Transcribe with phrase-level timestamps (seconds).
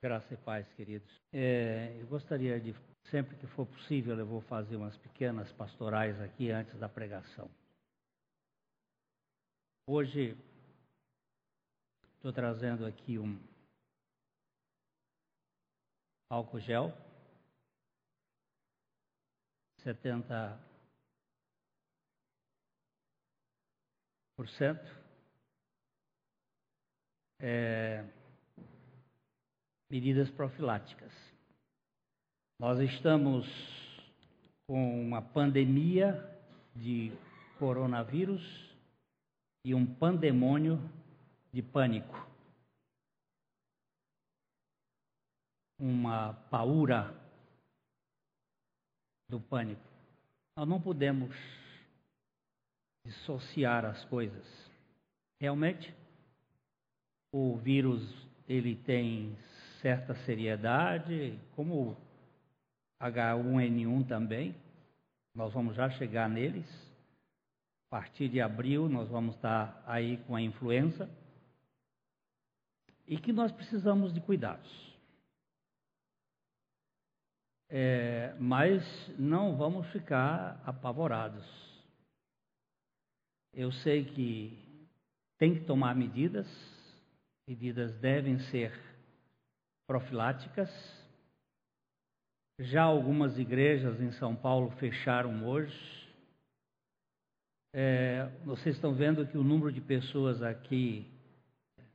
[0.00, 1.10] Graça e paz, queridos.
[1.32, 2.72] É, eu gostaria de,
[3.10, 7.50] sempre que for possível, eu vou fazer umas pequenas pastorais aqui antes da pregação.
[9.88, 10.36] Hoje,
[12.14, 13.36] estou trazendo aqui um
[16.30, 16.92] álcool gel,
[19.78, 20.60] 70
[24.36, 24.96] por cento.
[27.40, 28.04] É,
[29.90, 31.12] medidas profiláticas.
[32.60, 33.46] Nós estamos
[34.66, 36.12] com uma pandemia
[36.74, 37.12] de
[37.58, 38.42] coronavírus
[39.64, 40.78] e um pandemônio
[41.52, 42.26] de pânico.
[45.78, 47.14] Uma paura
[49.28, 49.82] do pânico.
[50.56, 51.34] Nós não podemos
[53.06, 54.46] dissociar as coisas.
[55.40, 55.94] Realmente,
[57.32, 58.02] o vírus
[58.48, 59.36] ele tem
[59.80, 61.96] certa seriedade, como
[63.00, 64.54] H1N1 também.
[65.34, 66.66] Nós vamos já chegar neles.
[67.86, 71.08] A partir de abril nós vamos estar aí com a influenza.
[73.06, 74.88] E que nós precisamos de cuidados.
[77.70, 78.82] É, mas
[79.18, 81.46] não vamos ficar apavorados.
[83.52, 84.86] Eu sei que
[85.38, 86.46] tem que tomar medidas,
[87.46, 88.87] medidas devem ser
[89.88, 90.68] profiláticas.
[92.60, 95.74] Já algumas igrejas em São Paulo fecharam hoje.
[97.72, 101.10] É, vocês estão vendo que o número de pessoas aqui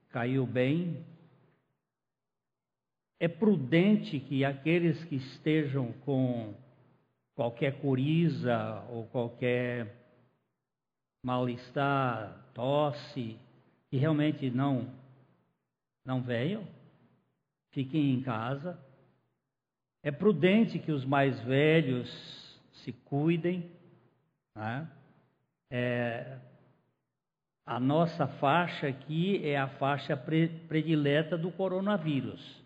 [0.09, 1.05] caiu bem.
[3.19, 6.55] É prudente que aqueles que estejam com
[7.35, 10.01] qualquer coriza ou qualquer
[11.23, 13.37] mal-estar, tosse,
[13.89, 14.91] que realmente não
[16.05, 16.67] não venham
[17.73, 18.79] fiquem em casa.
[20.01, 22.09] É prudente que os mais velhos
[22.83, 23.69] se cuidem.
[24.55, 24.87] Né?
[25.69, 26.37] É,
[27.65, 32.63] a nossa faixa aqui é a faixa predileta do coronavírus.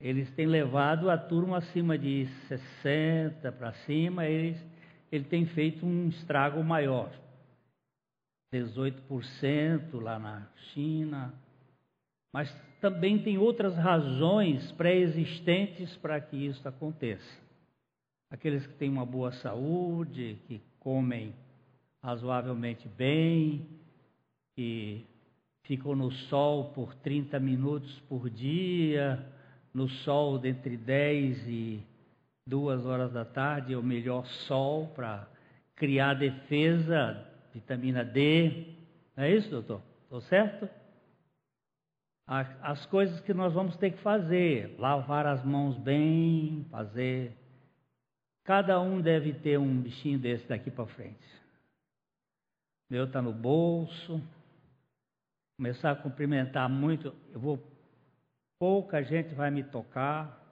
[0.00, 4.62] Eles têm levado a turma acima de 60 para cima, eles,
[5.10, 7.10] ele tem feito um estrago maior.
[8.52, 11.34] 18% lá na China.
[12.32, 12.52] Mas
[12.84, 17.40] também tem outras razões pré-existentes para que isso aconteça.
[18.30, 21.34] Aqueles que têm uma boa saúde, que comem
[22.02, 23.66] razoavelmente bem,
[24.54, 25.06] que
[25.62, 29.26] ficam no sol por 30 minutos por dia,
[29.72, 31.82] no sol entre 10 e
[32.46, 35.26] 2 horas da tarde, é o melhor sol para
[35.74, 38.74] criar defesa, vitamina D.
[39.16, 39.80] Não é isso, doutor?
[40.02, 40.83] Estou certo?
[42.26, 47.32] As coisas que nós vamos ter que fazer, lavar as mãos bem, fazer.
[48.44, 51.26] Cada um deve ter um bichinho desse daqui para frente.
[52.90, 54.22] Meu está no bolso.
[55.56, 57.62] Começar a cumprimentar muito, eu vou
[58.58, 60.42] pouca gente vai me tocar.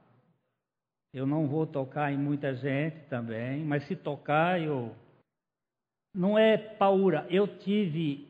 [1.13, 4.95] Eu não vou tocar em muita gente também, mas se tocar eu
[6.15, 7.27] não é paura.
[7.31, 8.29] Eu tive,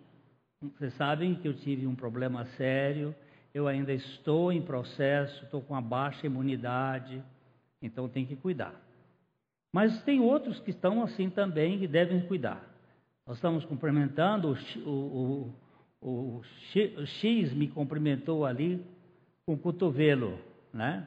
[0.60, 3.14] vocês sabem que eu tive um problema sério
[3.54, 7.22] eu ainda estou em processo, estou com uma baixa imunidade,
[7.80, 8.74] então tem que cuidar.
[9.72, 12.62] Mas tem outros que estão assim também e devem cuidar.
[13.26, 15.54] Nós estamos cumprimentando, o, o,
[16.00, 16.08] o,
[16.40, 18.84] o X me cumprimentou ali
[19.46, 20.38] com o cotovelo,
[20.72, 21.06] né?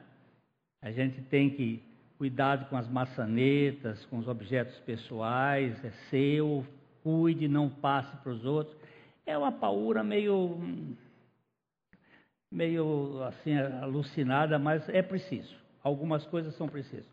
[0.82, 1.82] A gente tem que
[2.18, 6.64] cuidado com as maçanetas, com os objetos pessoais, é seu,
[7.02, 8.76] cuide, não passe para os outros.
[9.24, 10.58] É uma paura meio
[12.56, 15.54] meio assim alucinada, mas é preciso.
[15.82, 17.06] Algumas coisas são precisas.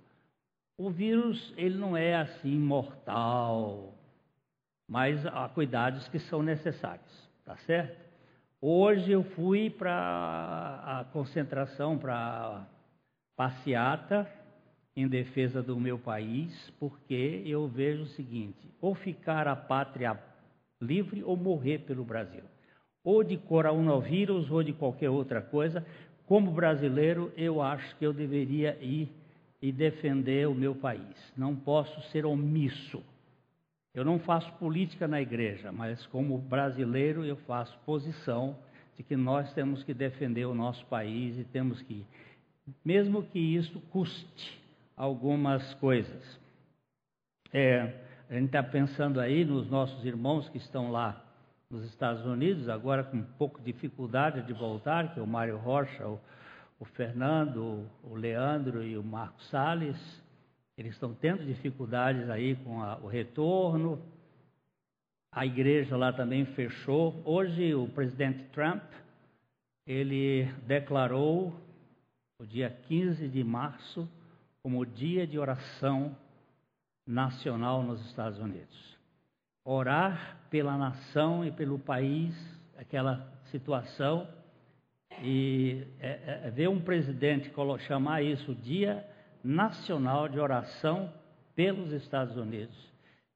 [0.78, 3.94] O vírus ele não é assim mortal,
[4.88, 8.02] mas há cuidados que são necessários, tá certo?
[8.62, 12.66] Hoje eu fui para a concentração para
[13.36, 14.28] passeata
[14.96, 20.18] em defesa do meu país, porque eu vejo o seguinte: ou ficar a pátria
[20.82, 22.44] livre ou morrer pelo Brasil
[23.04, 25.86] ou de coronavírus ou de qualquer outra coisa,
[26.26, 29.10] como brasileiro, eu acho que eu deveria ir
[29.62, 31.16] e defender o meu país.
[31.38, 33.04] Não posso ser omisso.
[33.94, 38.58] Eu não faço política na igreja, mas como brasileiro eu faço posição
[38.98, 42.06] de que nós temos que defender o nosso país e temos que,
[42.84, 44.60] mesmo que isso custe
[44.98, 46.40] algumas coisas.
[47.52, 47.94] É,
[48.30, 51.23] a gente está pensando aí nos nossos irmãos que estão lá
[51.74, 55.58] nos Estados Unidos, agora com um pouco de dificuldade de voltar, que é o Mário
[55.58, 56.22] Rocha, o,
[56.80, 59.98] o Fernando, o Leandro e o Marcos Salles,
[60.78, 64.00] eles estão tendo dificuldades aí com a, o retorno.
[65.32, 67.20] A igreja lá também fechou.
[67.26, 68.84] Hoje o presidente Trump,
[69.88, 71.60] ele declarou
[72.40, 74.08] o dia 15 de março
[74.62, 76.16] como dia de oração
[77.08, 78.94] nacional nos Estados Unidos.
[79.66, 82.36] Orar pela nação e pelo país,
[82.78, 84.28] aquela situação,
[85.22, 89.08] e é, é, é ver um presidente chamar isso Dia
[89.44, 91.14] Nacional de Oração
[91.56, 92.76] pelos Estados Unidos.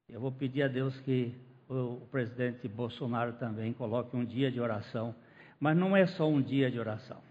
[0.09, 1.35] Eu vou pedir a Deus que
[1.69, 5.13] o, presidente Bolsonaro também coloque um dia de oração,
[5.59, 7.21] mas não é só um dia de oração,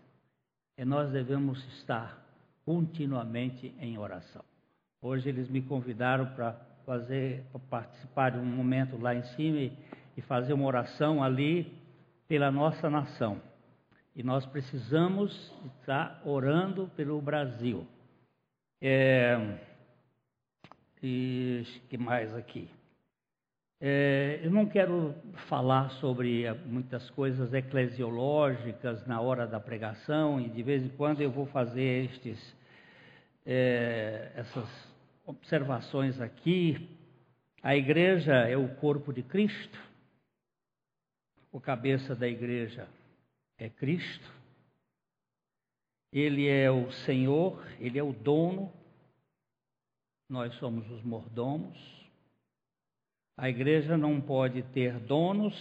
[0.76, 2.22] é nós devemos estar
[2.64, 4.44] continuamente em oração.
[5.00, 9.58] Hoje eles me convidaram para fazer, participar de um momento lá em cima
[10.16, 11.70] e, fazer uma oração ali
[12.26, 13.38] pela nossa nação.
[14.14, 17.86] E nós precisamos estar orando pelo Brasil.
[18.80, 19.58] É,
[21.02, 22.70] e que mais aqui?
[23.78, 25.14] É, eu não quero
[25.48, 31.30] falar sobre muitas coisas eclesiológicas na hora da pregação, e de vez em quando eu
[31.30, 32.56] vou fazer estes,
[33.44, 34.85] é, essas
[35.26, 36.88] observações aqui.
[37.62, 39.78] A igreja é o corpo de Cristo,
[41.50, 42.88] o cabeça da igreja
[43.58, 44.32] é Cristo,
[46.12, 48.72] ele é o Senhor, ele é o dono,
[50.28, 51.76] nós somos os mordomos.
[53.36, 55.54] A igreja não pode ter donos,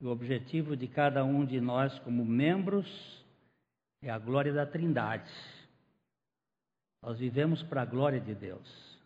[0.00, 3.24] o objetivo de cada um de nós como membros
[4.02, 5.30] é a glória da Trindade.
[7.04, 8.98] Nós vivemos para a glória de Deus.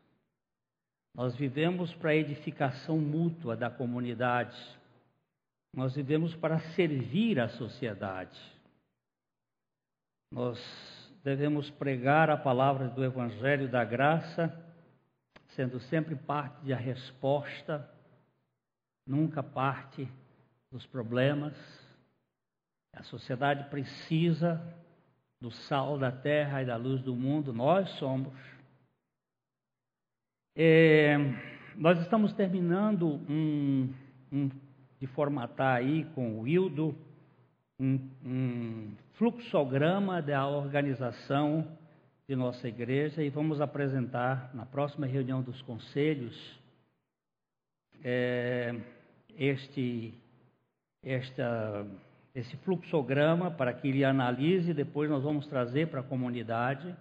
[1.12, 4.56] Nós vivemos para a edificação mútua da comunidade.
[5.74, 8.38] Nós vivemos para servir a sociedade.
[10.30, 10.60] Nós
[11.24, 14.56] devemos pregar a palavra do Evangelho da graça,
[15.48, 17.90] sendo sempre parte da resposta,
[19.04, 20.08] nunca parte
[20.70, 21.56] dos problemas.
[22.92, 24.62] A sociedade precisa
[25.40, 28.32] do sal da terra e da luz do mundo, nós somos.
[30.56, 31.16] É,
[31.76, 33.94] nós estamos terminando um,
[34.32, 34.50] um,
[35.00, 36.96] de formatar aí com o Hildo
[37.78, 41.78] um, um fluxograma da organização
[42.28, 46.36] de nossa igreja e vamos apresentar na próxima reunião dos conselhos
[48.02, 48.74] é,
[49.36, 50.12] este,
[51.02, 51.86] esta
[52.34, 56.94] esse fluxograma para que ele analise, depois nós vamos trazer para a comunidade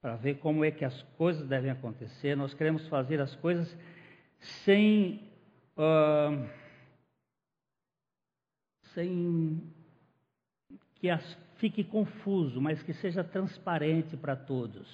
[0.00, 2.36] para ver como é que as coisas devem acontecer.
[2.36, 3.76] Nós queremos fazer as coisas
[4.40, 5.30] sem
[5.76, 6.48] uh,
[8.94, 9.62] sem
[10.96, 14.88] que as fique confuso, mas que seja transparente para todos.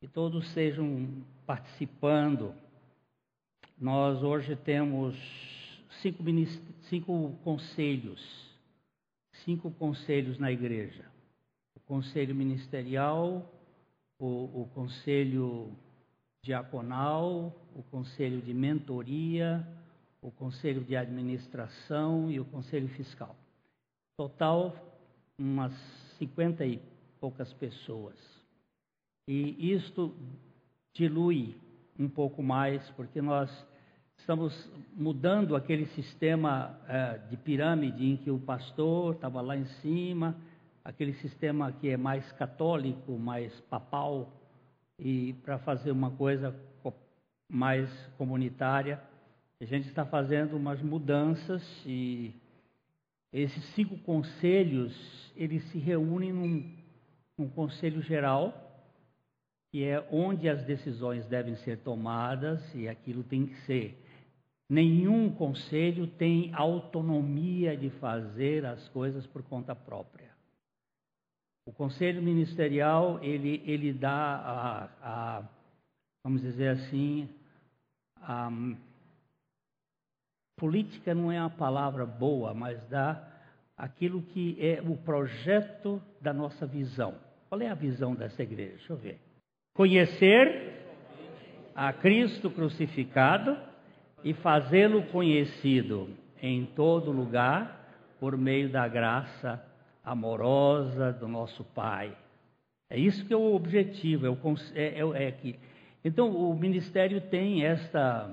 [0.00, 2.52] Que todos sejam participando.
[3.80, 5.16] Nós hoje temos
[6.02, 6.22] cinco,
[6.88, 8.20] cinco conselhos,
[9.44, 11.04] cinco conselhos na igreja.
[11.74, 13.50] O conselho ministerial,
[14.18, 15.72] o, o conselho
[16.42, 19.66] diaconal, o conselho de mentoria,
[20.20, 23.36] o conselho de administração e o conselho fiscal.
[24.16, 24.74] Total,
[25.38, 25.72] umas
[26.18, 26.80] cinquenta e
[27.20, 28.16] poucas pessoas.
[29.28, 30.14] E isto
[30.92, 31.54] dilui
[31.98, 33.50] um pouco mais, porque nós
[34.28, 40.36] estamos mudando aquele sistema é, de pirâmide em que o pastor estava lá em cima,
[40.84, 44.30] aquele sistema que é mais católico, mais papal,
[44.98, 46.54] e para fazer uma coisa
[47.50, 49.00] mais comunitária.
[49.62, 52.34] A gente está fazendo umas mudanças e
[53.32, 56.76] esses cinco conselhos, eles se reúnem num,
[57.38, 58.52] num conselho geral,
[59.72, 64.04] que é onde as decisões devem ser tomadas e aquilo tem que ser
[64.70, 70.28] Nenhum conselho tem autonomia de fazer as coisas por conta própria.
[71.66, 75.48] O conselho ministerial, ele, ele dá a, a
[76.22, 77.28] vamos dizer assim,
[78.16, 78.50] a
[80.58, 83.26] política não é uma palavra boa, mas dá
[83.76, 87.14] aquilo que é o projeto da nossa visão.
[87.48, 88.76] Qual é a visão dessa igreja?
[88.76, 89.20] Deixa eu ver.
[89.74, 90.84] Conhecer
[91.74, 93.67] a Cristo crucificado
[94.24, 96.10] e fazê-lo conhecido
[96.40, 97.78] em todo lugar
[98.20, 99.62] por meio da graça
[100.04, 102.16] amorosa do nosso Pai.
[102.90, 104.36] É isso que é o objetivo, é, o,
[104.74, 105.58] é, é, é que.
[106.04, 108.30] Então, o ministério tem esta,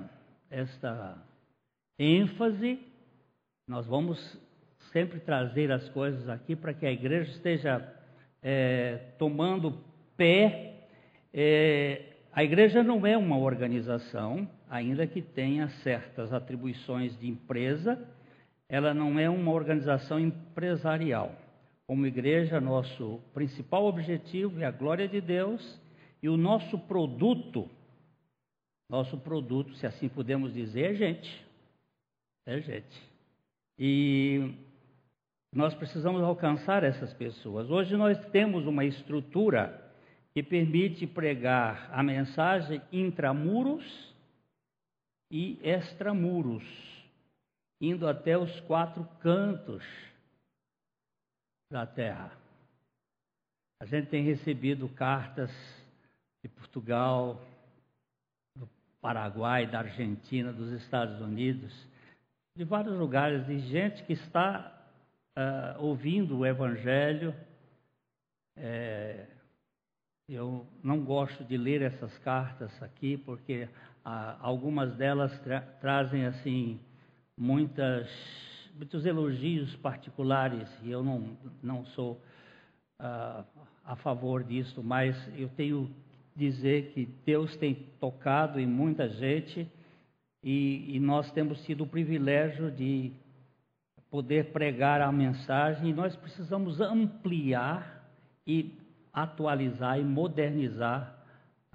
[0.50, 1.18] esta
[1.98, 2.78] ênfase.
[3.68, 4.40] Nós vamos
[4.92, 7.94] sempre trazer as coisas aqui para que a igreja esteja
[8.42, 9.78] é, tomando
[10.16, 10.86] pé.
[11.34, 17.98] É, a igreja não é uma organização, ainda que tenha certas atribuições de empresa,
[18.68, 21.34] ela não é uma organização empresarial.
[21.86, 25.80] Como igreja, nosso principal objetivo é a glória de Deus
[26.22, 27.70] e o nosso produto,
[28.90, 31.46] nosso produto, se assim podemos dizer, é gente.
[32.44, 33.02] É gente.
[33.78, 34.52] E
[35.54, 37.70] nós precisamos alcançar essas pessoas.
[37.70, 39.82] Hoje nós temos uma estrutura
[40.34, 44.15] que permite pregar a mensagem intramuros
[45.30, 46.64] e extramuros,
[47.80, 49.84] indo até os quatro cantos
[51.70, 52.32] da terra.
[53.80, 55.50] A gente tem recebido cartas
[56.42, 57.42] de Portugal,
[58.56, 58.68] do
[59.00, 61.72] Paraguai, da Argentina, dos Estados Unidos,
[62.56, 64.72] de vários lugares, de gente que está
[65.36, 67.34] uh, ouvindo o Evangelho.
[68.56, 69.26] É,
[70.28, 73.68] eu não gosto de ler essas cartas aqui, porque
[74.06, 76.78] uh, algumas delas tra trazem assim
[77.36, 78.08] muitas,
[78.74, 82.12] muitos elogios particulares, e eu não, não sou
[83.00, 83.44] uh,
[83.84, 85.90] a favor disso, mas eu tenho
[86.34, 89.68] dizer que Deus tem tocado em muita gente
[90.42, 93.12] e, e nós temos tido o privilégio de
[94.10, 98.08] poder pregar a mensagem, e nós precisamos ampliar
[98.46, 98.72] e
[99.12, 101.15] atualizar e modernizar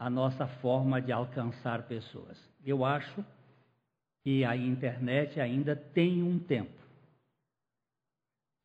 [0.01, 2.35] a nossa forma de alcançar pessoas.
[2.65, 3.23] Eu acho
[4.23, 6.81] que a internet ainda tem um tempo,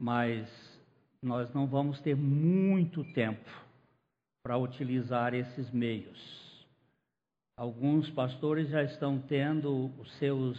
[0.00, 0.48] mas
[1.22, 3.50] nós não vamos ter muito tempo
[4.42, 6.66] para utilizar esses meios.
[7.54, 10.58] Alguns pastores já estão tendo os seus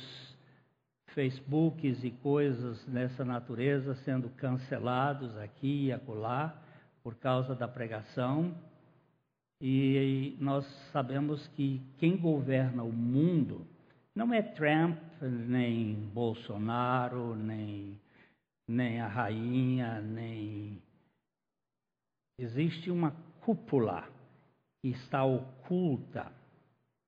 [1.16, 6.56] Facebooks e coisas nessa natureza sendo cancelados aqui e acolá
[7.02, 8.56] por causa da pregação.
[9.62, 13.66] E nós sabemos que quem governa o mundo
[14.14, 18.00] não é Trump, nem Bolsonaro, nem,
[18.68, 20.82] nem a rainha, nem.
[22.40, 23.12] Existe uma
[23.42, 24.08] cúpula
[24.82, 26.32] que está oculta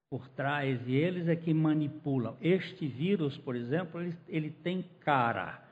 [0.10, 2.36] por trás e eles é que manipulam.
[2.42, 5.64] Este vírus, por exemplo, ele, ele tem cara.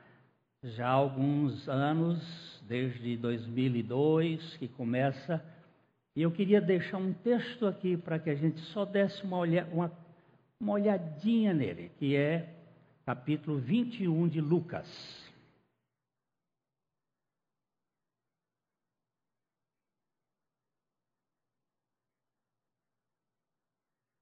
[0.62, 5.44] Já há alguns anos, desde 2002, que começa.
[6.18, 9.64] E eu queria deixar um texto aqui para que a gente só desse uma, olha,
[9.66, 9.96] uma,
[10.58, 12.56] uma olhadinha nele, que é
[13.06, 14.88] capítulo 21 de Lucas.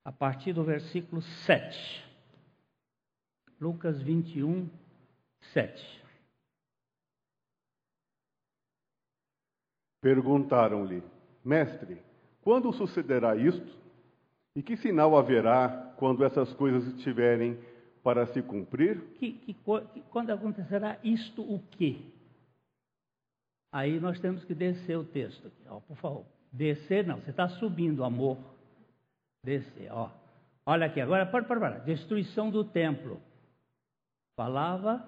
[0.05, 2.05] a partir do versículo 7.
[3.59, 4.69] Lucas 21,
[5.41, 6.05] 7.
[10.01, 11.03] Perguntaram-lhe,
[11.47, 12.03] Mestre,
[12.43, 13.77] quando sucederá isto?
[14.55, 17.59] E que sinal haverá quando essas coisas estiverem
[18.03, 19.01] para se cumprir?
[19.19, 22.01] Que, que, que, quando acontecerá isto, o quê?
[23.73, 26.25] Aí nós temos que descer o texto aqui, ó, por favor.
[26.53, 28.39] Descer, não, você está subindo, amor
[29.47, 30.11] descer, ó.
[30.67, 31.79] Olha aqui, agora, para, para, para.
[31.79, 33.21] Destruição do templo.
[34.37, 35.03] Falava.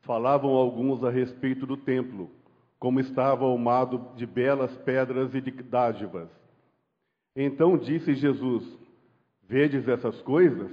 [0.00, 2.30] Falavam alguns a respeito do templo,
[2.82, 6.28] como estava armado de belas pedras e de dádivas.
[7.36, 8.76] Então disse Jesus:
[9.44, 10.68] Vedes essas coisas?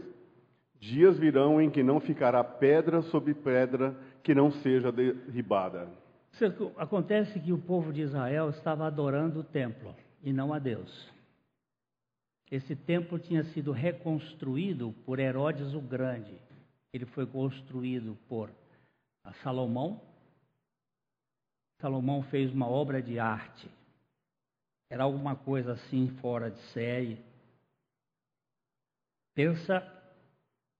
[0.79, 5.87] Dias virão em que não ficará pedra sobre pedra que não seja derribada.
[6.77, 11.13] Acontece que o povo de Israel estava adorando o templo e não a Deus.
[12.49, 16.41] Esse templo tinha sido reconstruído por Herodes o Grande.
[16.91, 18.49] Ele foi construído por
[19.43, 20.08] Salomão.
[21.79, 23.69] Salomão fez uma obra de arte.
[24.91, 27.23] Era alguma coisa assim fora de série.
[29.35, 29.81] Pensa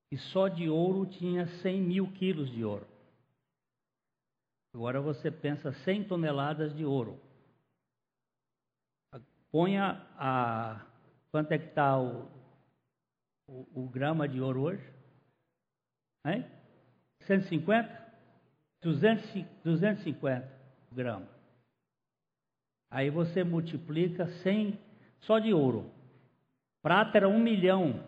[0.10, 2.88] que só de ouro tinha 100 mil quilos de ouro.
[4.74, 7.20] Agora você pensa 100 toneladas de ouro.
[9.52, 10.86] Ponha a
[11.32, 12.28] Quanto é que está o,
[13.48, 14.94] o, o, grama de ouro hoje?
[16.26, 16.46] Hein?
[17.22, 18.00] 150?
[18.82, 20.59] 200, 250
[20.92, 21.30] gramas.
[22.92, 24.80] Aí você multiplica 100
[25.22, 25.92] só de ouro.
[26.82, 28.04] Prata era um milhão.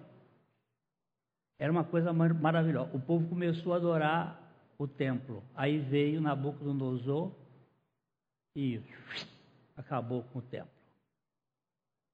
[1.59, 2.95] Era uma coisa maravilhosa.
[2.95, 4.41] O povo começou a adorar
[4.77, 5.43] o templo.
[5.53, 7.31] Aí veio Nabucodonosor
[8.55, 8.81] e
[9.77, 10.81] acabou com o templo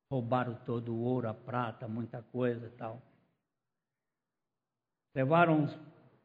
[0.09, 3.01] roubaram todo o ouro, a prata, muita coisa e tal.
[5.13, 5.67] Levaram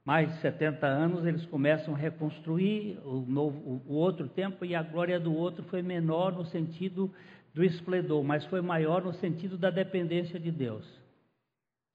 [0.05, 4.83] mais de 70 anos, eles começam a reconstruir o, novo, o outro templo e a
[4.83, 7.13] glória do outro foi menor no sentido
[7.55, 10.85] do esplendor, mas foi maior no sentido da dependência de Deus.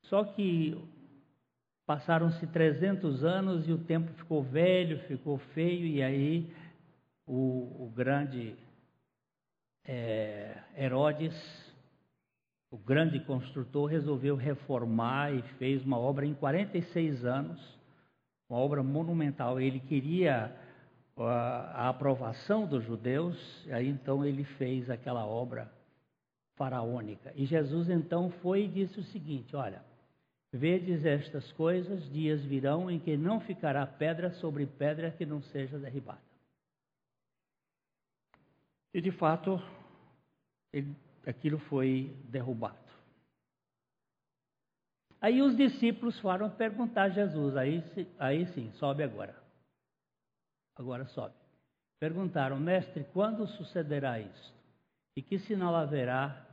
[0.03, 0.77] Só que
[1.85, 6.53] passaram-se 300 anos e o templo ficou velho, ficou feio, e aí
[7.25, 8.55] o, o grande
[9.85, 11.35] é, Herodes,
[12.69, 17.76] o grande construtor, resolveu reformar e fez uma obra em 46 anos,
[18.49, 19.59] uma obra monumental.
[19.59, 20.55] Ele queria
[21.15, 25.71] a, aprovação dos judeus, e aí então ele fez aquela obra
[26.55, 27.31] faraônica.
[27.35, 29.83] E Jesus então foi e disse o seguinte: Olha,
[30.51, 35.77] vedes estas coisas, dias virão em que não ficará pedra sobre pedra que não seja
[35.77, 36.21] derribada.
[38.93, 39.61] E de fato,
[40.73, 42.86] ele, aquilo foi derrubado.
[45.19, 47.83] Aí os discípulos foram perguntar a Jesus, aí,
[48.19, 49.35] aí sim, sobe agora.
[50.75, 51.33] Agora sobe.
[51.99, 54.53] Perguntaram, mestre, quando sucederá isto?
[55.15, 56.45] E que sinal haverá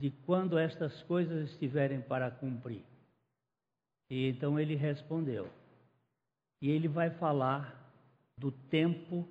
[0.00, 2.84] de quando estas coisas estiverem para cumprir?
[4.08, 5.50] E então ele respondeu.
[6.62, 7.76] E ele vai falar
[8.38, 9.28] do tempo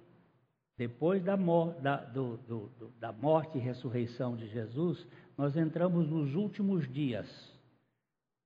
[0.79, 5.05] depois da, da, do, do, do, da morte e ressurreição de Jesus,
[5.37, 7.27] nós entramos nos últimos dias.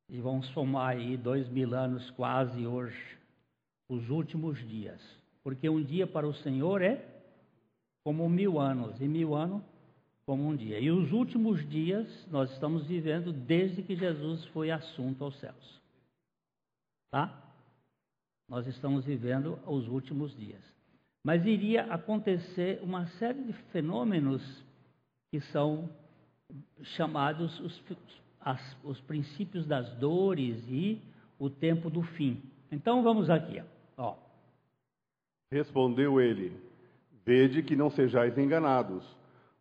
[0.10, 3.18] E vamos somar aí dois mil anos quase hoje,
[3.90, 5.02] os últimos dias.
[5.44, 7.04] Porque um dia para o Senhor é
[8.04, 9.64] como mil anos, e mil anos
[10.26, 10.80] como um dia.
[10.80, 15.82] E os últimos dias nós estamos vivendo desde que Jesus foi assunto aos céus.
[17.12, 17.42] Tá?
[18.48, 20.62] Nós estamos vivendo os últimos dias.
[21.24, 24.42] Mas iria acontecer uma série de fenômenos
[25.32, 25.90] que são
[26.82, 27.84] chamados os,
[28.44, 31.02] as, os princípios das dores e
[31.40, 32.42] o tempo do fim.
[32.72, 33.62] Então vamos aqui.
[33.98, 34.16] Ó.
[35.52, 36.52] Respondeu ele:
[37.26, 39.04] Vede que não sejais enganados,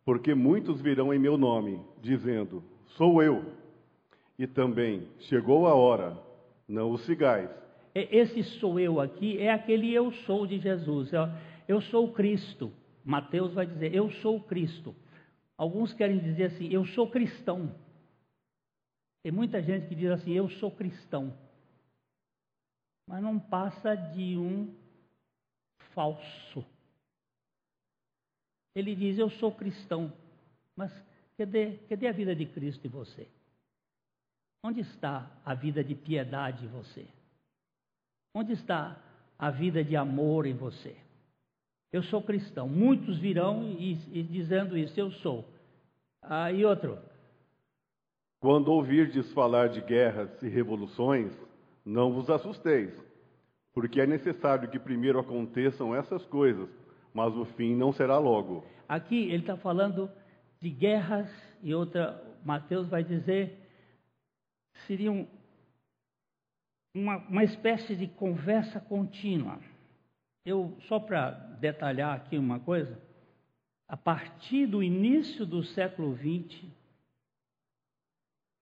[0.03, 2.63] porque muitos virão em meu nome, dizendo:
[2.97, 3.43] Sou eu.
[4.37, 6.17] E também chegou a hora,
[6.67, 7.49] não os sigais.
[7.93, 11.11] Esse sou eu aqui é aquele eu sou de Jesus.
[11.67, 12.71] Eu sou o Cristo.
[13.05, 14.95] Mateus vai dizer, eu sou o Cristo.
[15.57, 17.75] Alguns querem dizer assim, eu sou cristão.
[19.23, 21.33] Tem muita gente que diz assim, eu sou cristão.
[23.07, 24.75] Mas não passa de um
[25.93, 26.65] falso.
[28.75, 30.11] Ele diz, eu sou cristão.
[30.75, 30.91] Mas
[31.37, 33.27] cadê, cadê a vida de Cristo em você?
[34.61, 37.07] Onde está a vida de piedade em você?
[38.33, 39.01] Onde está
[39.37, 40.97] a vida de amor em você?
[41.91, 42.67] Eu sou cristão.
[42.67, 45.47] Muitos virão e, e dizendo isso, eu sou.
[46.21, 46.97] Ah, e outro.
[48.43, 51.31] Quando ouvirdes falar de guerras e revoluções,
[51.85, 52.93] não vos assusteis,
[53.73, 56.67] porque é necessário que primeiro aconteçam essas coisas,
[57.13, 58.65] mas o fim não será logo.
[58.85, 60.11] Aqui ele está falando
[60.59, 63.65] de guerras e outra, Mateus vai dizer,
[64.87, 65.25] seriam
[66.93, 69.57] uma, uma espécie de conversa contínua.
[70.45, 71.29] Eu, só para
[71.61, 72.99] detalhar aqui uma coisa,
[73.87, 76.82] a partir do início do século XX,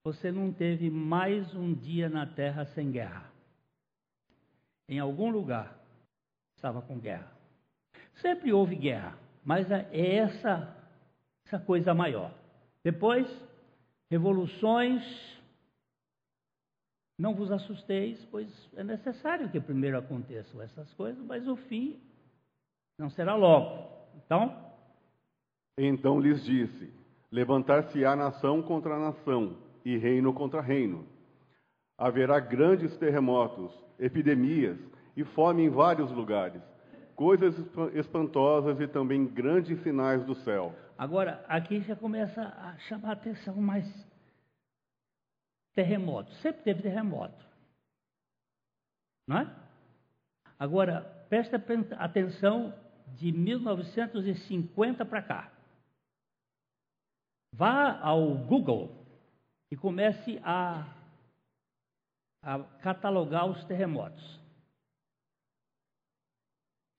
[0.03, 3.31] você não teve mais um dia na Terra sem guerra.
[4.89, 5.79] Em algum lugar
[6.55, 7.31] estava com guerra.
[8.15, 10.75] Sempre houve guerra, mas é essa,
[11.45, 12.33] essa coisa maior.
[12.83, 13.27] Depois,
[14.09, 15.03] revoluções,
[17.17, 21.99] não vos assusteis, pois é necessário que primeiro aconteçam essas coisas, mas o fim
[22.97, 23.87] não será logo.
[24.15, 24.73] Então.
[25.77, 26.91] Então lhes disse:
[27.31, 31.07] Levantar-se-á nação contra nação, e reino contra reino.
[31.97, 34.77] Haverá grandes terremotos, epidemias
[35.15, 36.61] e fome em vários lugares,
[37.15, 37.55] coisas
[37.93, 40.75] espantosas e também grandes sinais do céu.
[40.97, 43.85] Agora, aqui já começa a chamar a atenção mais
[45.73, 46.31] terremoto.
[46.35, 47.45] Sempre teve terremoto.
[49.27, 49.55] Não é?
[50.59, 51.63] Agora, presta
[51.97, 52.73] atenção
[53.17, 55.51] de 1950 para cá.
[57.53, 59.00] Vá ao Google
[59.71, 60.85] e comece a,
[62.43, 64.39] a catalogar os terremotos.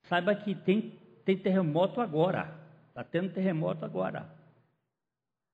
[0.09, 2.59] Saiba que tem, tem terremoto agora.
[2.89, 4.29] Está tendo terremoto agora.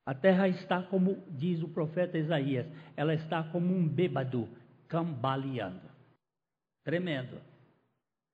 [0.06, 4.48] A terra está como diz o profeta Isaías, ela está como um bêbado
[4.88, 5.88] cambaleando.
[6.82, 7.38] Tremendo.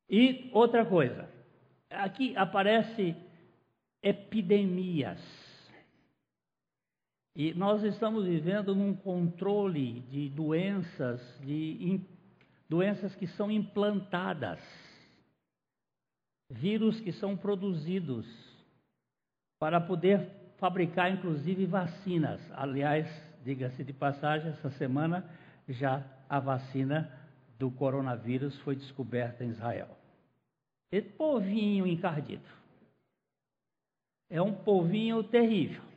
[0.09, 1.29] E outra coisa,
[1.91, 3.17] aqui aparece
[4.03, 5.44] epidemias.
[7.37, 12.01] E nós estamos vivendo num controle de doenças, de,
[12.69, 14.61] doenças que são implantadas,
[16.49, 18.25] vírus que são produzidos
[19.59, 22.41] para poder fabricar, inclusive, vacinas.
[22.53, 23.09] Aliás,
[23.45, 25.29] diga-se de passagem, essa semana
[25.69, 27.11] já a vacina
[27.59, 29.89] do coronavírus foi descoberta em Israel.
[30.93, 32.49] E povinho encardido.
[34.31, 35.94] É um povinho terrível.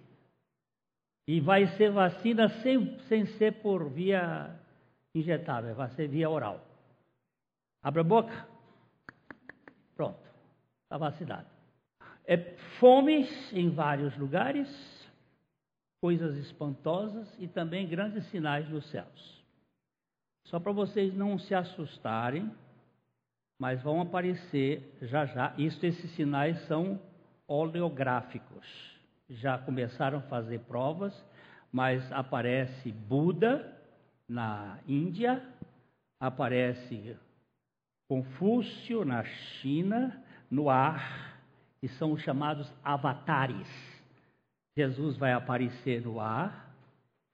[1.27, 4.55] E vai ser vacina sem, sem ser por via
[5.13, 6.65] injetável, vai ser via oral.
[7.83, 8.47] Abre a boca.
[9.95, 10.19] Pronto.
[10.83, 11.47] Está vacinado.
[12.25, 12.37] É
[12.79, 14.69] fome em vários lugares,
[15.99, 19.43] coisas espantosas e também grandes sinais nos céus.
[20.45, 22.49] Só para vocês não se assustarem,
[23.59, 25.53] mas vão aparecer já já.
[25.57, 27.01] Isso, esses sinais são
[27.47, 28.96] oleográficos.
[29.29, 31.13] Já começaram a fazer provas,
[31.71, 33.75] mas aparece Buda
[34.27, 35.43] na Índia,
[36.19, 37.17] aparece
[38.09, 41.37] Confúcio na China, no ar,
[41.81, 43.67] e são os chamados avatares.
[44.77, 46.73] Jesus vai aparecer no ar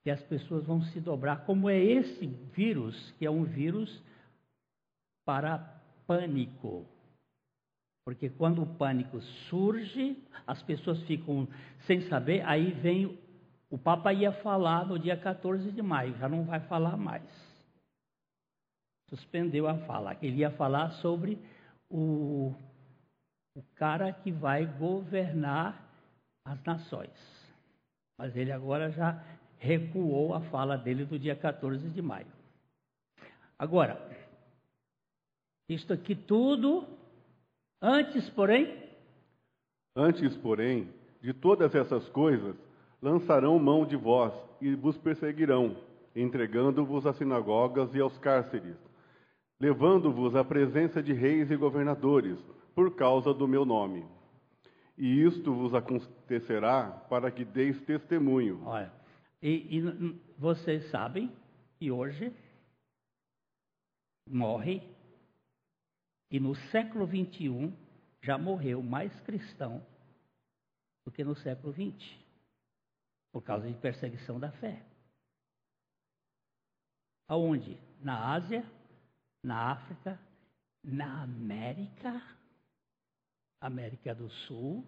[0.05, 1.45] e as pessoas vão se dobrar.
[1.45, 2.25] Como é esse
[2.55, 4.01] vírus, que é um vírus
[5.25, 5.59] para
[6.07, 6.85] pânico.
[8.05, 11.47] Porque quando o pânico surge, as pessoas ficam
[11.85, 13.17] sem saber, aí vem.
[13.69, 17.23] O Papa ia falar no dia 14 de maio, já não vai falar mais.
[19.09, 20.17] Suspendeu a fala.
[20.21, 21.39] Ele ia falar sobre
[21.89, 22.53] o,
[23.55, 25.89] o cara que vai governar
[26.45, 27.11] as nações.
[28.17, 29.23] Mas ele agora já
[29.57, 32.27] recuou a fala dele do dia 14 de maio.
[33.57, 33.97] Agora,
[35.69, 36.85] isto aqui tudo
[37.85, 38.81] Antes, porém.
[39.93, 40.87] Antes, porém,
[41.21, 42.55] de todas essas coisas,
[43.01, 45.75] lançarão mão de vós e vos perseguirão,
[46.15, 48.77] entregando-vos às sinagogas e aos cárceres,
[49.59, 52.39] levando-vos à presença de reis e governadores,
[52.73, 54.05] por causa do meu nome.
[54.97, 58.61] E isto vos acontecerá para que deis testemunho.
[58.63, 58.93] Olha,
[59.41, 61.29] e, e vocês sabem
[61.77, 62.31] que hoje
[64.29, 64.92] morre
[66.33, 67.71] e no século XXI
[68.23, 69.85] já morreu mais cristão
[71.05, 72.17] do que no século XX,
[73.31, 74.83] por causa de perseguição da fé.
[77.27, 77.77] Aonde?
[78.01, 78.65] Na Ásia,
[79.43, 80.19] na África,
[80.83, 82.19] na América,
[83.61, 84.83] América do Sul,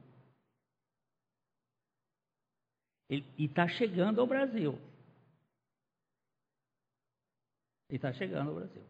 [3.07, 4.79] e está chegando ao Brasil.
[7.91, 8.83] E está chegando ao Brasil.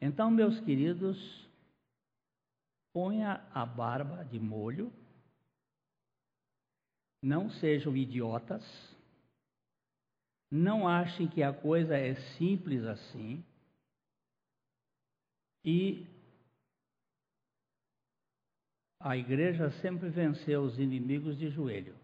[0.00, 1.16] Então, meus queridos,
[2.92, 4.92] Ponha a barba de molho.
[7.22, 8.62] Não sejam idiotas.
[10.50, 13.42] Não achem que a coisa é simples assim.
[15.64, 16.06] E
[19.00, 21.96] a igreja sempre venceu os inimigos de joelho.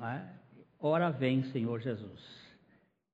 [0.00, 0.34] É?
[0.80, 2.20] Ora vem, Senhor Jesus.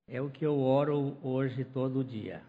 [0.07, 2.43] É o que eu oro hoje todo dia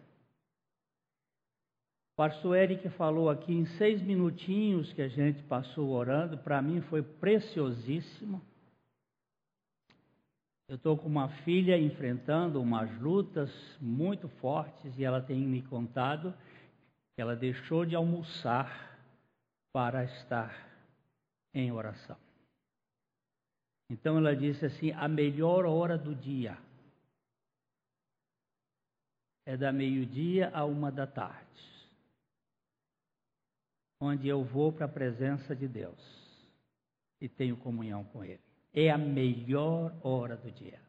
[2.19, 7.01] pastor Eric falou aqui em seis minutinhos que a gente passou orando, para mim foi
[7.01, 8.41] preciosíssimo.
[10.67, 16.33] Eu estou com uma filha enfrentando umas lutas muito fortes e ela tem me contado
[17.15, 18.99] que ela deixou de almoçar
[19.71, 20.53] para estar
[21.53, 22.17] em oração.
[23.89, 26.57] Então ela disse assim: a melhor hora do dia
[29.45, 31.78] é da meio-dia a uma da tarde
[33.99, 35.99] onde eu vou para a presença de Deus
[37.19, 38.39] e tenho comunhão com Ele.
[38.73, 40.79] É a melhor hora do dia.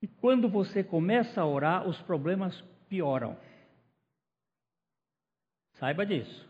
[0.00, 3.36] E quando você começa a orar, os problemas pioram.
[5.74, 6.48] Saiba disso.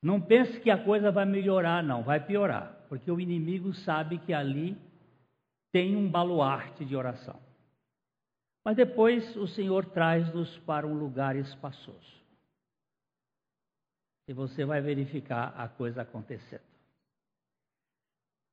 [0.00, 4.32] Não pense que a coisa vai melhorar, não, vai piorar, porque o inimigo sabe que
[4.32, 4.76] ali
[5.72, 7.47] tem um baluarte de oração.
[8.68, 12.22] Mas depois o Senhor traz-nos para um lugar espaçoso.
[14.28, 16.60] E você vai verificar a coisa acontecendo.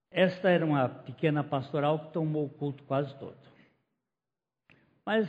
[0.10, 3.36] Esta era uma pequena pastoral que tomou o culto quase todo.
[5.06, 5.28] Mas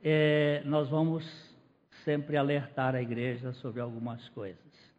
[0.00, 1.24] é, nós vamos
[2.04, 4.94] sempre alertar a igreja sobre algumas coisas.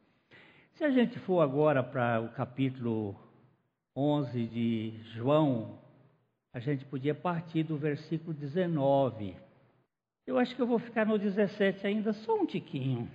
[0.73, 3.15] Se a gente for agora para o capítulo
[3.95, 5.79] 11 de João,
[6.53, 9.35] a gente podia partir do versículo 19.
[10.27, 13.09] Eu acho que eu vou ficar no 17 ainda, só um tiquinho.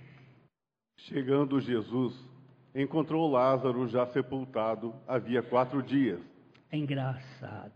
[1.01, 2.13] Chegando Jesus,
[2.73, 6.19] encontrou Lázaro já sepultado havia quatro dias.
[6.71, 7.73] É engraçado.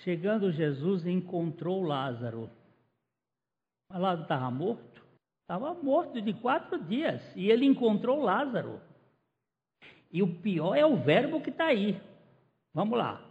[0.00, 2.50] Chegando Jesus, encontrou Lázaro.
[3.90, 5.06] Mas Lázaro estava morto?
[5.42, 7.22] Estava morto de quatro dias.
[7.34, 8.80] E ele encontrou Lázaro.
[10.12, 12.00] E o pior é o verbo que está aí.
[12.74, 13.25] Vamos lá.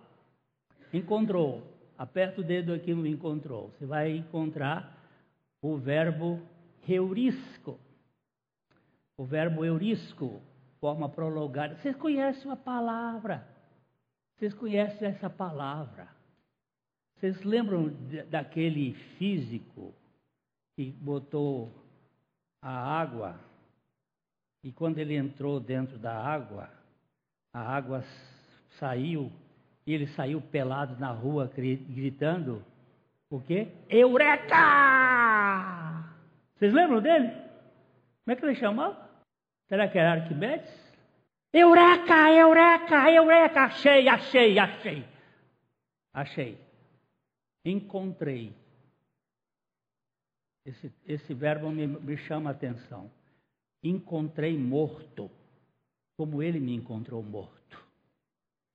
[0.95, 1.61] Encontrou.
[1.97, 3.69] Aperta o dedo aqui no encontrou.
[3.71, 4.97] Você vai encontrar
[5.61, 6.41] o verbo
[6.87, 7.79] heurisco.
[9.17, 10.41] O verbo eurisco,
[10.79, 11.75] forma prolongada.
[11.75, 13.47] Vocês conhecem a palavra.
[14.35, 16.07] Vocês conhecem essa palavra.
[17.15, 17.89] Vocês lembram
[18.29, 19.93] daquele físico
[20.75, 21.71] que botou
[22.61, 23.39] a água
[24.63, 26.69] e quando ele entrou dentro da água,
[27.53, 28.03] a água
[28.79, 29.31] saiu
[29.85, 32.65] e ele saiu pelado na rua gritando
[33.29, 33.67] o quê?
[33.89, 34.55] Eureka!
[36.55, 37.29] Vocês lembram dele?
[38.23, 38.97] Como é que ele chamava?
[39.67, 40.69] Será que era Arquimedes?
[41.53, 43.65] Eureka, eureka, eureka!
[43.65, 45.05] Achei, achei, achei.
[46.13, 46.57] Achei.
[47.63, 48.53] Encontrei.
[50.65, 53.11] Esse, esse verbo me, me chama a atenção.
[53.83, 55.29] Encontrei morto,
[56.17, 57.61] como ele me encontrou morto,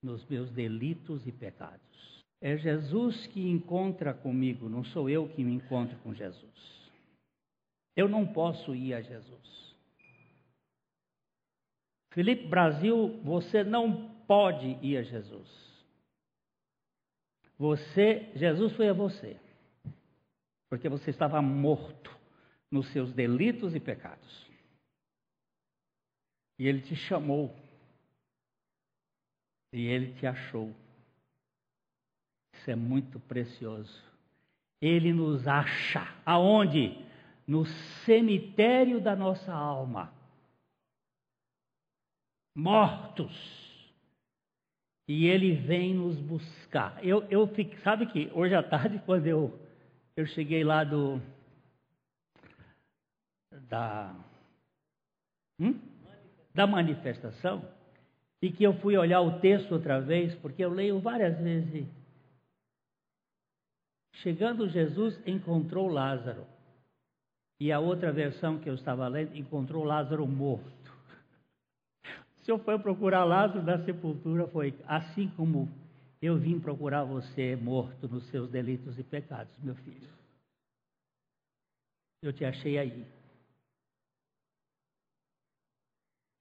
[0.02, 1.80] nos meus delitos e pecados.
[2.40, 6.90] É Jesus que encontra comigo, não sou eu que me encontro com Jesus.
[7.94, 9.76] Eu não posso ir a Jesus.
[12.12, 15.48] Felipe Brasil, você não pode ir a Jesus.
[17.58, 19.38] Você, Jesus foi a você,
[20.70, 22.18] porque você estava morto
[22.70, 24.50] nos seus delitos e pecados.
[26.58, 27.54] E ele te chamou.
[29.72, 30.74] E ele te achou.
[32.54, 34.02] Isso é muito precioso.
[34.80, 36.06] Ele nos acha.
[36.24, 36.98] Aonde?
[37.46, 37.66] No
[38.04, 40.12] cemitério da nossa alma.
[42.54, 43.60] Mortos.
[45.08, 47.04] E ele vem nos buscar.
[47.04, 47.48] Eu, eu
[47.82, 49.58] sabe que hoje à tarde, quando eu,
[50.16, 51.20] eu cheguei lá do.
[53.68, 54.14] Da.
[55.58, 55.78] Hum?
[56.54, 57.64] Da manifestação,
[58.42, 61.86] e que eu fui olhar o texto outra vez, porque eu leio várias vezes
[64.22, 66.46] Chegando Jesus, encontrou Lázaro.
[67.58, 70.90] E a outra versão que eu estava lendo, encontrou Lázaro morto.
[72.36, 75.68] O senhor foi procurar Lázaro da sepultura, foi assim como
[76.20, 80.08] eu vim procurar você morto nos seus delitos e pecados, meu filho.
[82.22, 83.06] Eu te achei aí.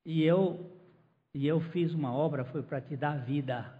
[0.05, 0.69] E eu,
[1.33, 3.71] e eu fiz uma obra, foi para te dar vida,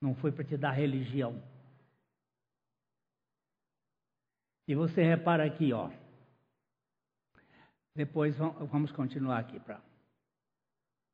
[0.00, 1.42] não foi para te dar religião.
[4.68, 5.90] E você repara aqui, ó.
[7.94, 9.80] Depois vamos continuar aqui para.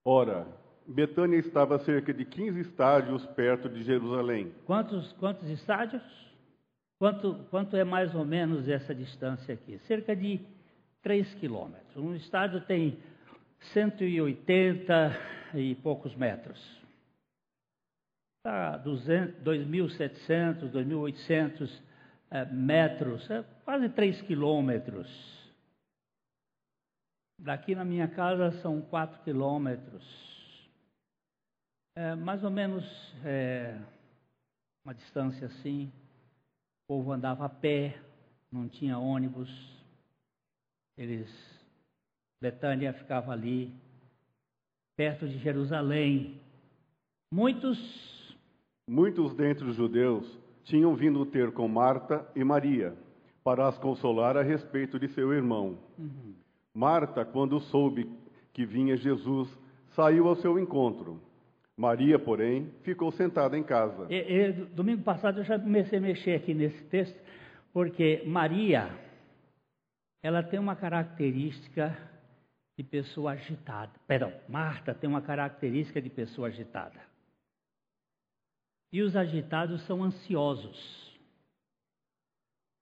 [0.04, 0.46] Ora,
[0.87, 4.52] Betânia estava a cerca de 15 estádios perto de Jerusalém.
[4.64, 6.02] Quantos, quantos estádios?
[6.98, 9.78] Quanto, quanto é mais ou menos essa distância aqui?
[9.87, 10.40] Cerca de
[11.02, 11.96] 3 quilômetros.
[11.96, 12.98] Um estádio tem
[13.72, 16.59] 180 e poucos metros.
[18.44, 21.83] Está 2.700, 2.800
[22.31, 25.09] é, metros, é quase 3 quilômetros.
[27.38, 30.03] Daqui na minha casa são 4 quilômetros.
[31.96, 32.85] É, mais ou menos
[33.25, 33.79] é,
[34.85, 35.92] uma distância assim.
[36.85, 38.01] O povo andava a pé,
[38.51, 39.51] não tinha ônibus.
[40.96, 41.31] Eles,
[42.42, 43.72] Betânia ficava ali,
[44.96, 46.40] perto de Jerusalém.
[47.33, 47.78] Muitos.
[48.90, 50.26] Muitos dentre os judeus
[50.64, 52.94] tinham vindo ter com Marta e Maria
[53.44, 55.78] para as consolar a respeito de seu irmão.
[55.96, 56.35] Uhum.
[56.74, 58.11] Marta, quando soube
[58.52, 59.48] que vinha Jesus,
[59.94, 61.20] saiu ao seu encontro.
[61.76, 64.09] Maria, porém, ficou sentada em casa.
[64.11, 67.18] E, e, domingo passado eu já comecei a mexer aqui nesse texto,
[67.72, 68.90] porque Maria,
[70.24, 72.11] ela tem uma característica
[72.76, 73.92] de pessoa agitada.
[74.06, 77.00] Perdão, Marta tem uma característica de pessoa agitada.
[78.92, 81.12] E os agitados são ansiosos.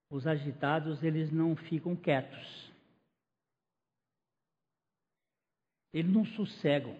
[0.09, 2.71] Os agitados, eles não ficam quietos.
[5.93, 6.95] Eles não sossegam.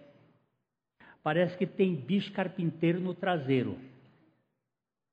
[1.22, 3.78] Parece que tem bicho carpinteiro no traseiro.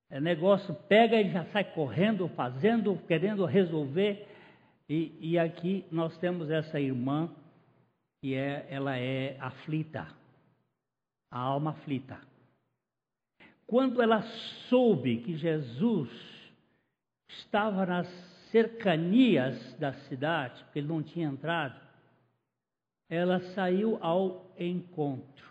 [0.09, 4.27] É negócio, pega e já sai correndo, fazendo, querendo resolver.
[4.87, 7.29] E, e aqui nós temos essa irmã
[8.21, 10.07] que é, ela é aflita,
[11.31, 12.19] a alma aflita.
[13.65, 14.23] Quando ela
[14.67, 16.09] soube que Jesus
[17.27, 18.07] estava nas
[18.51, 21.79] cercanias da cidade, porque ele não tinha entrado,
[23.07, 25.47] ela saiu ao encontro.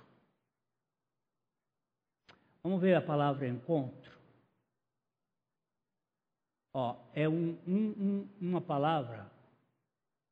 [2.62, 4.18] Vamos ver a palavra encontro.
[6.74, 9.30] Ó, é um, um, uma palavra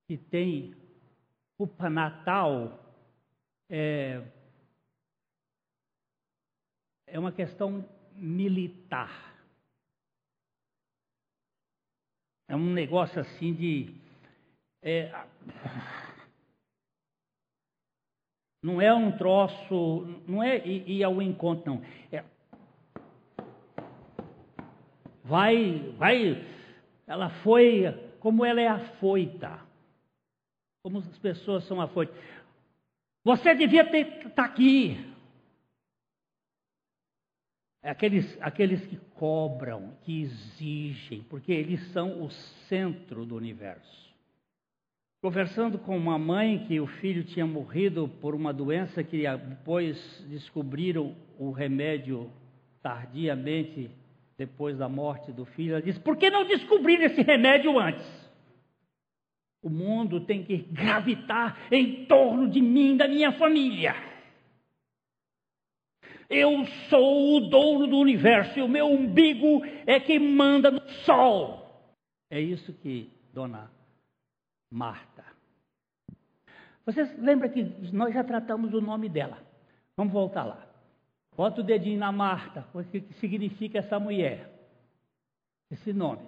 [0.07, 0.75] que tem
[1.59, 2.79] o Natal
[3.71, 4.23] é,
[7.07, 9.35] é uma questão militar.
[12.49, 13.95] É um negócio assim de.
[14.83, 15.11] É,
[18.63, 21.83] não é um troço, não é ir ao encontro, não.
[22.13, 22.23] É,
[25.25, 26.45] vai, vai,
[27.07, 27.85] ela foi,
[28.21, 29.66] como ela é afoita,
[30.87, 32.15] como as pessoas são afoitas.
[33.25, 34.97] Você devia estar tá aqui.
[37.83, 42.31] É aqueles, aqueles que cobram, que exigem, porque eles são o
[42.69, 44.15] centro do universo.
[45.21, 51.17] Conversando com uma mãe que o filho tinha morrido por uma doença que depois descobriram
[51.37, 52.31] o remédio
[52.81, 53.91] tardiamente
[54.39, 58.26] depois da morte do filho, ela disse: Por que não descobrir esse remédio antes?
[59.67, 63.97] O mundo tem que gravitar em torno de mim, da minha família.
[66.31, 71.85] Eu sou o dono do universo e o meu umbigo é quem manda no sol.
[72.31, 73.69] É isso que Dona
[74.71, 75.25] Marta.
[76.85, 79.45] Vocês lembram que nós já tratamos o nome dela?
[79.97, 80.65] Vamos voltar lá.
[81.37, 84.49] Bota o dedinho na Marta, o que significa essa mulher?
[85.73, 86.23] Esse nome.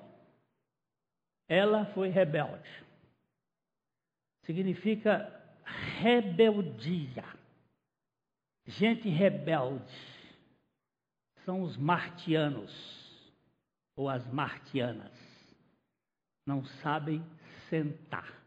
[1.48, 2.87] Ela foi rebelde.
[4.48, 5.30] Significa
[6.00, 7.22] rebeldia.
[8.66, 9.84] Gente rebelde
[11.44, 12.72] são os martianos
[13.94, 15.12] ou as martianas.
[16.46, 17.22] Não sabem
[17.68, 18.42] sentar.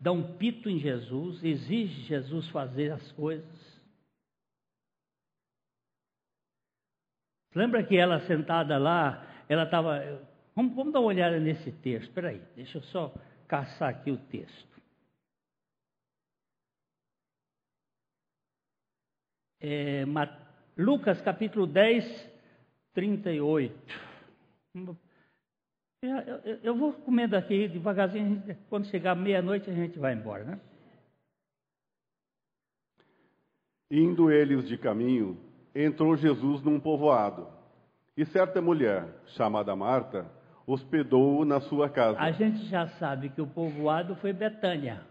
[0.00, 3.82] Dão pito em Jesus, exige Jesus fazer as coisas.
[7.54, 10.00] Lembra que ela sentada lá, ela estava.
[10.54, 12.08] Vamos, vamos, dar uma olhada nesse texto.
[12.08, 13.14] Espera aí, deixa eu só
[13.48, 14.74] caçar aqui o texto.
[19.64, 20.04] é,
[20.76, 22.30] Lucas capítulo 10,
[22.92, 23.74] 38.
[24.74, 30.60] Eu, eu, eu vou comendo aqui devagarzinho, quando chegar meia-noite a gente vai embora, né?
[33.90, 35.40] Indo eles de caminho,
[35.74, 37.48] entrou Jesus num povoado,
[38.14, 40.30] e certa mulher, chamada Marta,
[40.66, 42.18] hospedou-o na sua casa.
[42.18, 45.02] A gente já sabe que o povoado foi Betânia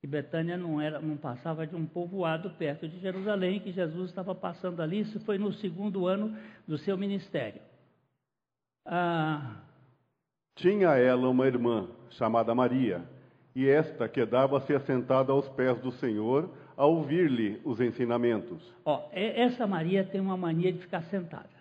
[0.00, 4.34] que Betânia não, era, não passava de um povoado perto de Jerusalém, que Jesus estava
[4.34, 7.60] passando ali, isso foi no segundo ano do seu ministério.
[8.86, 9.56] Ah,
[10.54, 13.02] Tinha ela uma irmã chamada Maria,
[13.54, 18.62] e esta quedava-se assentada aos pés do Senhor a ouvir-lhe os ensinamentos.
[18.84, 21.57] Ó, essa Maria tem uma mania de ficar sentada.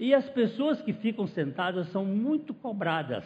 [0.00, 3.24] E as pessoas que ficam sentadas são muito cobradas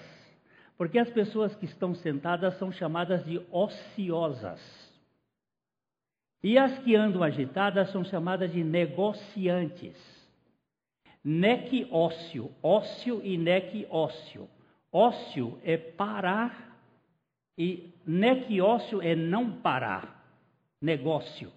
[0.77, 4.61] porque as pessoas que estão sentadas são chamadas de ociosas.
[6.43, 9.97] E as que andam agitadas são chamadas de negociantes.
[11.23, 14.49] Nec ócio, ócio e nec ócio.
[14.93, 16.79] Ócio é parar
[17.57, 20.23] e nec ócio é não parar.
[20.83, 21.51] Negócio.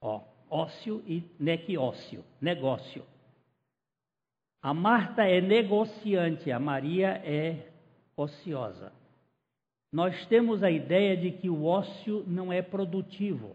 [0.00, 3.13] Ó, ócio e nec ócio, negócio.
[4.64, 7.70] A Marta é negociante, a Maria é
[8.16, 8.90] ociosa.
[9.92, 13.54] Nós temos a ideia de que o ócio não é produtivo.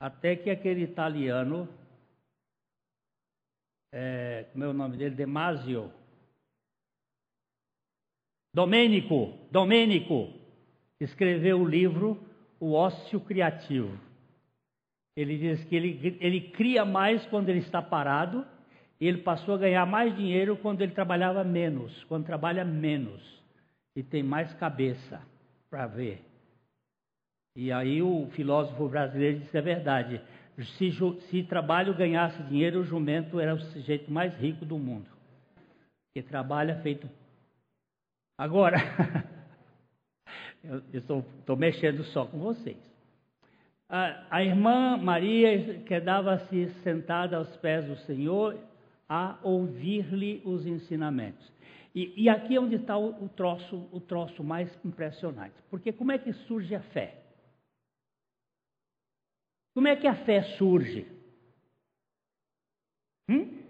[0.00, 1.68] Até que aquele italiano,
[3.92, 5.14] é, como é o nome dele?
[5.14, 5.92] Demasio.
[8.54, 10.32] Domênico, Domênico,
[10.98, 12.18] escreveu o livro
[12.58, 14.13] O Ócio Criativo.
[15.16, 18.44] Ele diz que ele, ele cria mais quando ele está parado
[19.06, 23.22] ele passou a ganhar mais dinheiro quando ele trabalhava menos, quando trabalha menos
[23.96, 25.20] e tem mais cabeça
[25.70, 26.24] para ver.
[27.56, 30.20] E aí o filósofo brasileiro disse: é verdade,
[30.78, 30.90] se,
[31.30, 35.08] se trabalho ganhasse dinheiro, o jumento era o sujeito mais rico do mundo.
[36.14, 37.08] Que trabalha feito.
[38.38, 38.76] Agora,
[40.62, 42.93] eu estou mexendo só com vocês.
[43.88, 48.58] A, a irmã Maria quedava-se sentada aos pés do Senhor
[49.08, 51.52] a ouvir-lhe os ensinamentos.
[51.94, 55.54] E, e, aqui é onde está o, o, troço, o troço mais impressionante.
[55.70, 57.22] Porque como é que surge a fé?
[59.74, 61.06] Como é que a fé surge?
[63.28, 63.63] Hum?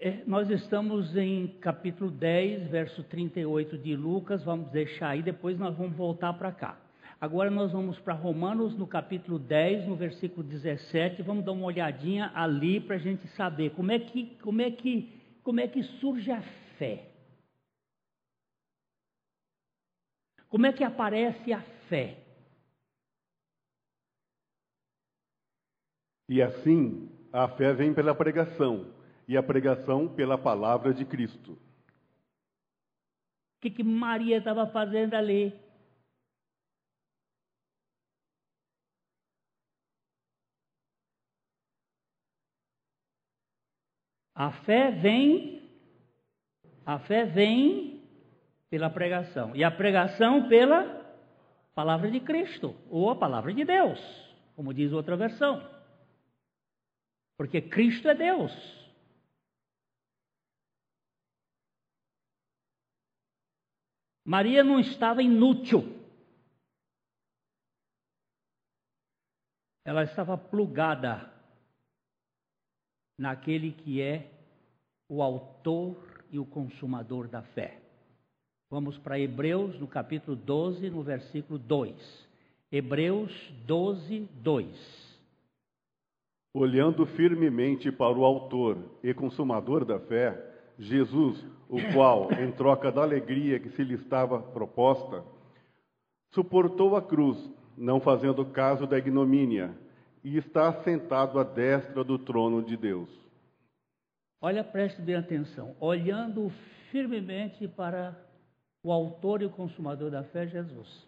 [0.00, 5.76] É, nós estamos em capítulo 10, verso 38 de Lucas, vamos deixar aí, depois nós
[5.76, 6.80] vamos voltar para cá.
[7.20, 12.30] Agora nós vamos para Romanos, no capítulo 10, no versículo 17, vamos dar uma olhadinha
[12.32, 16.30] ali para a gente saber como é, que, como, é que, como é que surge
[16.30, 16.42] a
[16.78, 17.10] fé.
[20.48, 22.22] Como é que aparece a fé?
[26.28, 28.96] E assim, a fé vem pela pregação,
[29.28, 31.52] e a pregação pela palavra de Cristo.
[31.52, 31.60] O
[33.60, 35.52] que, que Maria estava fazendo ali?
[44.34, 45.68] A fé vem,
[46.86, 48.02] a fé vem
[48.70, 51.04] pela pregação, e a pregação pela
[51.74, 53.98] palavra de Cristo, ou a palavra de Deus,
[54.54, 55.60] como diz outra versão.
[57.36, 58.87] Porque Cristo é Deus.
[64.28, 65.90] Maria não estava inútil.
[69.86, 71.32] Ela estava plugada
[73.16, 74.30] naquele que é
[75.08, 75.96] o autor
[76.30, 77.80] e o consumador da fé.
[78.68, 82.28] Vamos para Hebreus, no capítulo 12, no versículo 2.
[82.70, 83.32] Hebreus
[83.64, 85.20] 12, 2.
[86.52, 90.47] Olhando firmemente para o autor e consumador da fé,
[90.78, 95.24] Jesus, o qual, em troca da alegria que se lhe estava proposta,
[96.30, 97.36] suportou a cruz,
[97.76, 99.74] não fazendo caso da ignomínia,
[100.22, 103.08] e está sentado à destra do trono de Deus.
[104.40, 105.74] Olha, preste bem atenção.
[105.80, 106.50] Olhando
[106.90, 108.16] firmemente para
[108.82, 111.06] o autor e o consumador da fé, Jesus.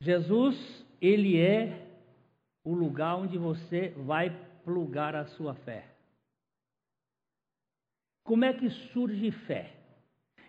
[0.00, 1.86] Jesus, ele é
[2.64, 4.30] o lugar onde você vai
[4.64, 5.89] plugar a sua fé.
[8.30, 9.72] Como é que surge fé?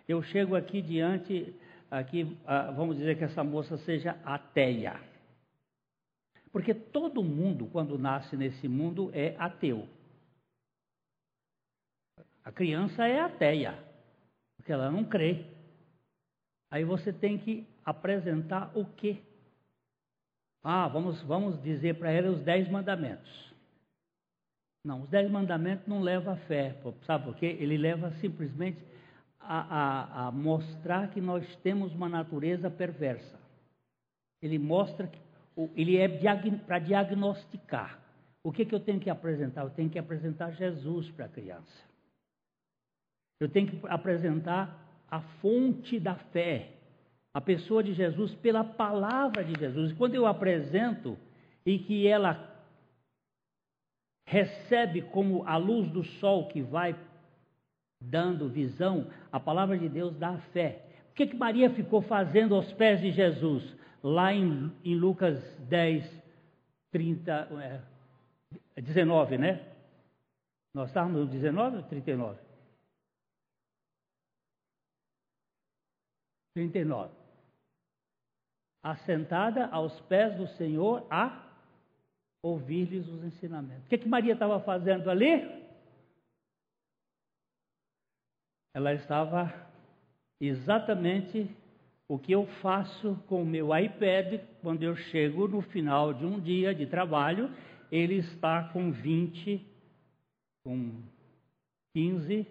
[0.06, 1.52] Eu chego aqui diante,
[1.90, 5.00] aqui, ah, vamos dizer que essa moça seja ateia.
[6.52, 9.88] Porque todo mundo, quando nasce nesse mundo, é ateu.
[12.44, 13.76] A criança é ateia,
[14.56, 15.44] porque ela não crê.
[16.70, 19.18] Aí você tem que apresentar o quê?
[20.62, 23.51] Ah, vamos, vamos dizer para ela os dez mandamentos.
[24.84, 26.74] Não, os dez mandamentos não levam a fé,
[27.06, 27.56] sabe por quê?
[27.60, 28.78] Ele leva simplesmente
[29.38, 33.38] a, a, a mostrar que nós temos uma natureza perversa.
[34.40, 35.20] Ele mostra que
[35.76, 36.08] ele é
[36.66, 38.00] para diagnosticar.
[38.42, 39.62] O que, que eu tenho que apresentar?
[39.62, 41.92] Eu tenho que apresentar Jesus para a criança.
[43.38, 44.78] Eu tenho que apresentar
[45.08, 46.70] a fonte da fé,
[47.34, 49.92] a pessoa de Jesus pela palavra de Jesus.
[49.92, 51.16] E quando eu apresento
[51.64, 52.51] e que ela
[54.24, 56.96] recebe como a luz do sol que vai
[58.00, 60.84] dando visão, a palavra de Deus dá fé.
[61.10, 63.76] O que, que Maria ficou fazendo aos pés de Jesus?
[64.02, 66.22] Lá em, em Lucas 10,
[66.90, 67.82] 30,
[68.76, 69.68] é, 19, né?
[70.74, 72.40] Nós estávamos no 19 ou 39?
[76.54, 77.14] 39.
[78.82, 81.51] Assentada aos pés do Senhor a
[82.42, 83.84] ouvir-lhes os ensinamentos.
[83.86, 85.62] O que, que Maria estava fazendo ali?
[88.74, 89.52] Ela estava
[90.40, 91.48] exatamente
[92.08, 96.40] o que eu faço com o meu iPad quando eu chego no final de um
[96.40, 97.50] dia de trabalho,
[97.90, 99.64] ele está com 20,
[100.64, 101.00] com
[101.96, 102.46] 15%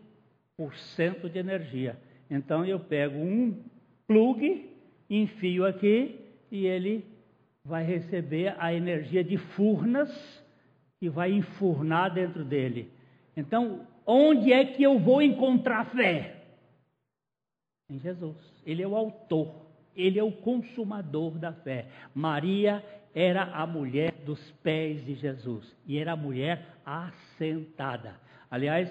[1.30, 2.00] de energia.
[2.30, 3.64] Então eu pego um
[4.08, 4.70] plug,
[5.10, 6.20] enfio aqui
[6.50, 7.06] e ele
[7.64, 10.10] vai receber a energia de furnas
[11.02, 12.92] e vai enfurnar dentro dele.
[13.36, 16.44] Então, onde é que eu vou encontrar fé?
[17.90, 18.38] Em Jesus.
[18.66, 19.54] Ele é o autor,
[19.96, 21.88] ele é o consumador da fé.
[22.14, 22.84] Maria
[23.14, 28.16] era a mulher dos pés de Jesus e era a mulher assentada.
[28.50, 28.90] Aliás,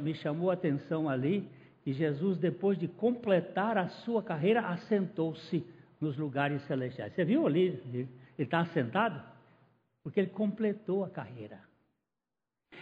[0.00, 1.48] me chamou a atenção ali
[1.82, 5.64] que Jesus, depois de completar a sua carreira, assentou-se
[6.04, 7.12] nos lugares celestiais.
[7.14, 7.80] Você viu ali?
[7.92, 9.20] Ele está assentado?
[10.02, 11.58] Porque ele completou a carreira.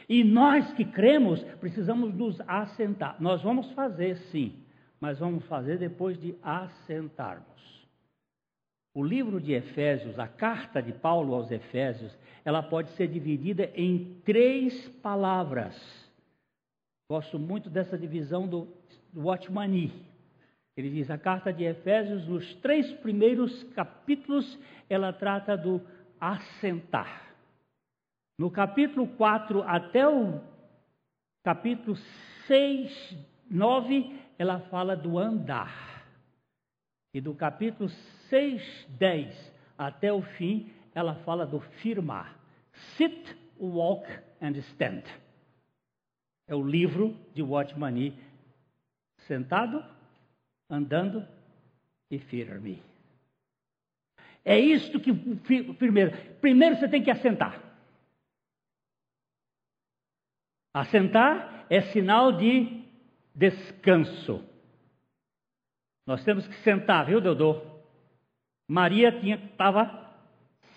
[0.08, 3.16] E nós que cremos, precisamos nos assentar.
[3.20, 4.64] Nós vamos fazer sim,
[5.00, 7.46] mas vamos fazer depois de assentarmos.
[8.94, 12.12] O livro de Efésios, a carta de Paulo aos Efésios,
[12.44, 15.74] ela pode ser dividida em três palavras.
[17.08, 18.68] Gosto muito dessa divisão do,
[19.12, 20.11] do Watchmani.
[20.76, 24.58] Ele diz: a carta de Efésios, nos três primeiros capítulos,
[24.88, 25.80] ela trata do
[26.20, 27.34] assentar.
[28.38, 30.40] No capítulo 4 até o
[31.44, 31.96] capítulo
[32.46, 33.16] 6,
[33.50, 36.06] 9, ela fala do andar.
[37.14, 37.88] E do capítulo
[38.30, 42.38] 6, 10 até o fim, ela fala do firmar.
[42.96, 44.06] Sit, walk
[44.40, 45.02] and stand.
[46.48, 48.14] É o livro de Watchman Nee.
[49.26, 49.84] Sentado,
[50.72, 51.28] andando
[52.10, 52.82] e firme.
[54.44, 55.12] É isto que
[55.74, 56.10] primeiro,
[56.40, 57.62] primeiro você tem que assentar.
[60.74, 62.82] Assentar é sinal de
[63.34, 64.42] descanso.
[66.06, 67.60] Nós temos que sentar, viu, Deodô?
[68.66, 70.10] Maria estava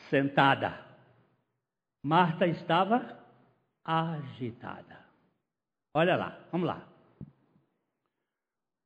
[0.09, 0.85] sentada.
[2.03, 3.17] Marta estava
[3.83, 4.99] agitada.
[5.93, 6.94] Olha lá, vamos lá.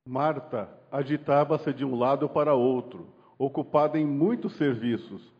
[0.06, 5.32] Marta agitava-se de um lado para outro, ocupada em muitos serviços.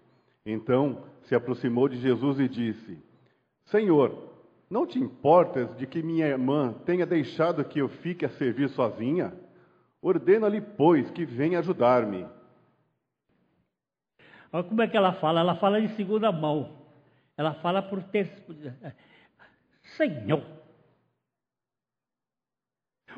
[0.45, 2.99] Então se aproximou de Jesus e disse:
[3.67, 4.31] Senhor,
[4.69, 9.33] não te importas de que minha irmã tenha deixado que eu fique a servir sozinha?
[10.03, 12.27] Ordena-lhe, pois, que venha ajudar-me.
[14.53, 15.41] Olha como é que ela fala.
[15.41, 16.79] Ela fala de segunda mão.
[17.37, 18.45] Ela fala por ter.
[19.97, 20.60] Senhor.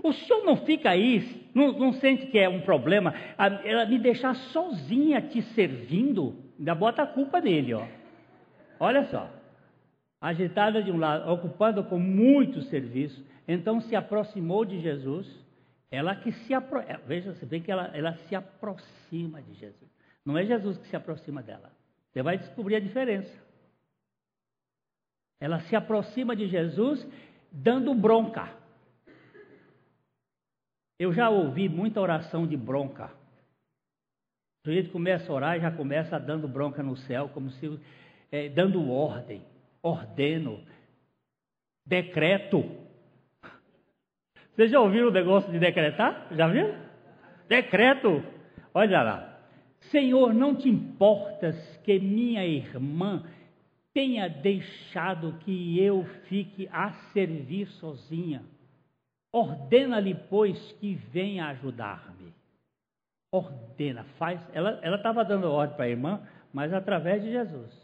[0.03, 3.15] O senhor não fica aí, não, não sente que é um problema?
[3.37, 7.87] Ela me deixar sozinha te servindo, ainda bota a culpa nele, ó.
[8.79, 9.29] Olha só.
[10.21, 15.27] Agitada de um lado, ocupada com muito serviço, então se aproximou de Jesus.
[15.91, 19.91] Ela que se aproxima, veja, você vê que ela, ela se aproxima de Jesus.
[20.25, 21.71] Não é Jesus que se aproxima dela.
[22.11, 23.33] Você vai descobrir a diferença.
[25.41, 27.07] Ela se aproxima de Jesus
[27.51, 28.49] dando bronca.
[31.03, 33.07] Eu já ouvi muita oração de bronca.
[34.61, 37.77] O sujeito começa a orar e já começa dando bronca no céu, como se
[38.31, 39.43] é, dando ordem,
[39.83, 40.65] ordeno,
[41.85, 42.65] decreto.
[44.55, 46.29] Vocês já ouviram o negócio de decretar?
[46.37, 46.73] Já viram?
[47.49, 48.23] Decreto.
[48.73, 49.41] Olha lá.
[49.91, 53.25] Senhor, não te importas que minha irmã
[53.93, 58.52] tenha deixado que eu fique a servir sozinha.
[59.33, 62.35] Ordena-lhe, pois, que venha ajudar-me.
[63.33, 64.41] Ordena, faz.
[64.53, 67.83] Ela estava dando ordem para a irmã, mas através de Jesus.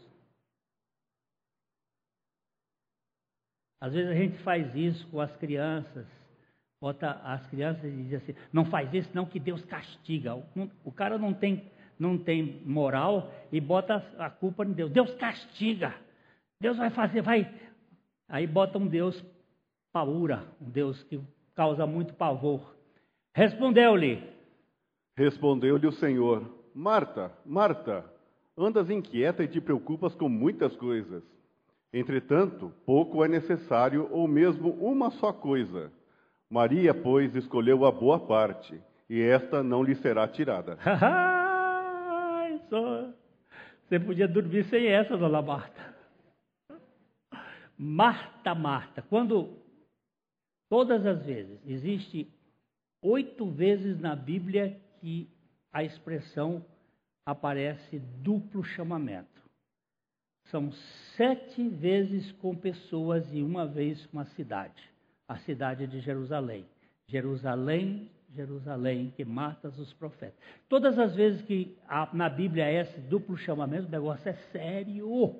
[3.81, 6.05] Às vezes a gente faz isso com as crianças.
[6.81, 10.35] Bota as crianças e diz assim: não faz isso, não, que Deus castiga.
[10.83, 14.89] O cara não tem não tem moral e bota a culpa em Deus.
[14.91, 15.93] Deus castiga.
[16.61, 17.51] Deus vai fazer, vai.
[18.27, 19.21] Aí bota um Deus
[19.91, 21.19] paura, um Deus que
[21.59, 22.73] causa muito pavor.
[23.35, 24.23] Respondeu-lhe.
[25.17, 28.05] Respondeu-lhe o Senhor: Marta, Marta,
[28.57, 31.21] andas inquieta e te preocupas com muitas coisas.
[31.91, 35.91] Entretanto, pouco é necessário, ou mesmo uma só coisa.
[36.49, 40.77] Maria, pois, escolheu a boa parte, e esta não lhe será tirada.
[42.69, 43.09] só.
[43.83, 45.93] Você podia dormir sem essa, dona Marta.
[47.77, 49.01] Marta, Marta.
[49.01, 49.57] Quando,
[50.69, 52.31] todas as vezes, existe
[53.01, 55.29] oito vezes na Bíblia que
[55.71, 56.65] a expressão
[57.25, 59.27] aparece duplo chamamento.
[60.45, 60.71] São
[61.15, 64.81] sete vezes com pessoas e uma vez com a cidade,
[65.27, 66.65] a cidade de Jerusalém.
[67.07, 70.37] Jerusalém Jerusalém, que matas os profetas.
[70.67, 71.75] Todas as vezes que
[72.13, 75.35] na Bíblia é esse duplo chamamento, o negócio é sério.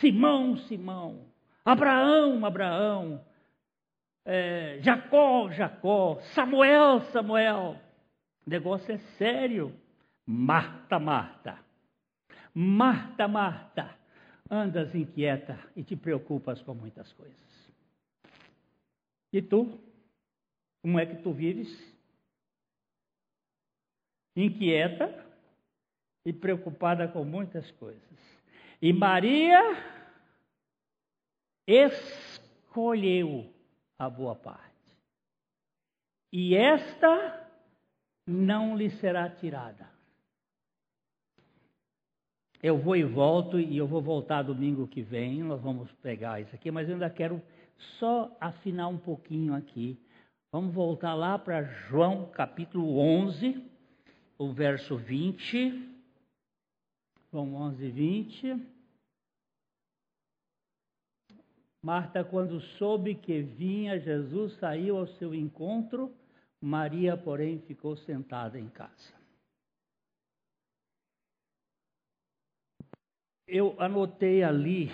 [0.00, 1.24] Simão, Simão,
[1.68, 3.22] Abraão, Abraão,
[4.24, 7.76] é, Jacó, Jacó, Samuel, Samuel.
[8.46, 9.74] O negócio é sério.
[10.24, 11.58] Marta, Marta.
[12.54, 13.94] Marta, Marta.
[14.50, 17.72] Andas inquieta e te preocupas com muitas coisas.
[19.30, 19.78] E tu?
[20.80, 21.68] Como é que tu vives?
[24.34, 25.22] Inquieta
[26.24, 28.18] e preocupada com muitas coisas.
[28.80, 29.97] E Maria
[31.68, 33.52] escolheu
[33.98, 34.64] a boa parte.
[36.32, 37.46] E esta
[38.26, 39.88] não lhe será tirada.
[42.62, 46.54] Eu vou e volto, e eu vou voltar domingo que vem, nós vamos pegar isso
[46.54, 47.40] aqui, mas eu ainda quero
[48.00, 49.96] só afinar um pouquinho aqui
[50.50, 53.70] Vamos voltar lá para João capítulo 11,
[54.38, 55.86] o verso 20.
[57.30, 58.77] João 11, 20.
[61.82, 66.12] Marta, quando soube que vinha Jesus, saiu ao seu encontro.
[66.60, 69.14] Maria, porém, ficou sentada em casa.
[73.46, 74.86] Eu anotei ali,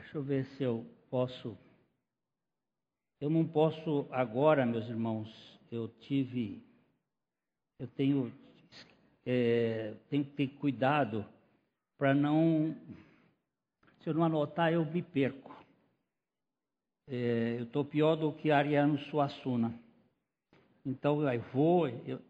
[0.00, 1.56] deixa eu ver se eu posso
[3.24, 6.62] eu não posso agora, meus irmãos, eu tive,
[7.78, 8.30] eu tenho,
[9.24, 11.24] é, tenho que ter cuidado
[11.96, 12.76] para não,
[14.00, 15.56] se eu não anotar, eu me perco.
[17.06, 19.72] É, eu estou pior do que Ariano Suassuna.
[20.84, 22.20] Então, eu vou, eu,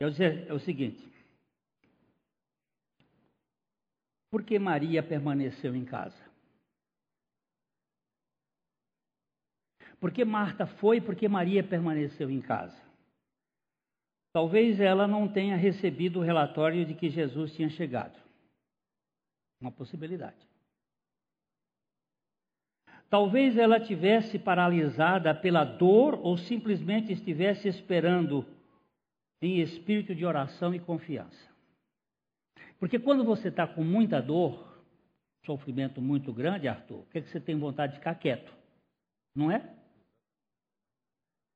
[0.00, 1.02] eu dizer, é o seguinte,
[4.30, 6.28] por que Maria permaneceu em casa?
[10.00, 12.76] Porque Marta foi, porque Maria permaneceu em casa.
[14.32, 18.16] Talvez ela não tenha recebido o relatório de que Jesus tinha chegado.
[19.60, 20.47] Uma possibilidade.
[23.10, 28.44] Talvez ela tivesse paralisada pela dor ou simplesmente estivesse esperando
[29.40, 31.48] em espírito de oração e confiança.
[32.78, 34.68] Porque quando você está com muita dor,
[35.44, 38.52] sofrimento muito grande, Arthur, o que, é que você tem vontade de ficar quieto?
[39.34, 39.74] Não é?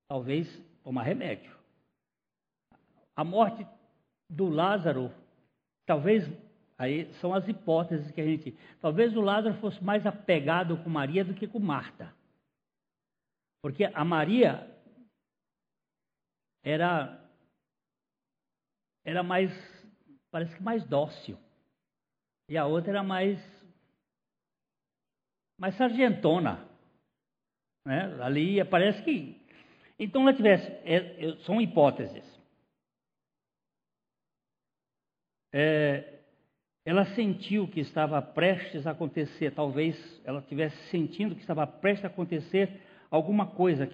[0.08, 0.48] Talvez
[0.82, 1.54] tomar remédio.
[3.14, 3.66] A morte
[4.28, 5.12] do Lázaro,
[5.84, 6.26] talvez,
[6.82, 8.58] aí são as hipóteses que a gente.
[8.80, 12.12] Talvez o Lázaro fosse mais apegado com Maria do que com Marta.
[13.62, 14.68] Porque a Maria
[16.64, 17.20] era
[19.04, 19.50] era mais
[20.28, 21.38] parece que mais dócil.
[22.48, 23.38] E a outra era mais
[25.60, 26.68] mais sargentona.
[27.86, 28.20] Né?
[28.24, 29.40] Ali parece que.
[30.00, 30.66] Então ela tivesse.
[30.84, 32.24] É, é, são hipóteses.
[35.54, 36.11] É,
[36.84, 42.08] ela sentiu que estava prestes a acontecer, talvez ela estivesse sentindo que estava prestes a
[42.08, 42.80] acontecer
[43.10, 43.86] alguma coisa,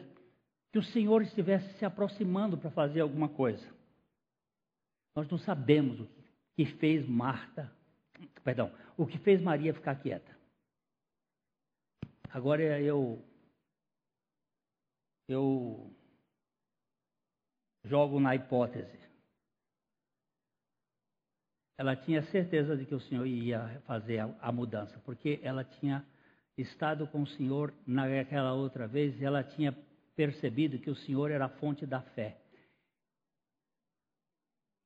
[0.73, 3.67] que o Senhor estivesse se aproximando para fazer alguma coisa.
[5.15, 6.09] Nós não sabemos o
[6.57, 7.71] que fez Marta,
[8.43, 10.37] perdão, o que fez Maria ficar quieta.
[12.31, 13.23] Agora eu
[15.29, 15.93] eu
[17.85, 19.08] jogo na hipótese.
[21.79, 26.05] Ela tinha certeza de que o Senhor ia fazer a, a mudança, porque ela tinha
[26.57, 29.73] estado com o Senhor naquela outra vez e ela tinha
[30.17, 32.37] percebido que o Senhor era a fonte da fé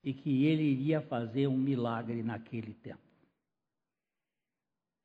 [0.05, 3.01] e que ele iria fazer um milagre naquele tempo.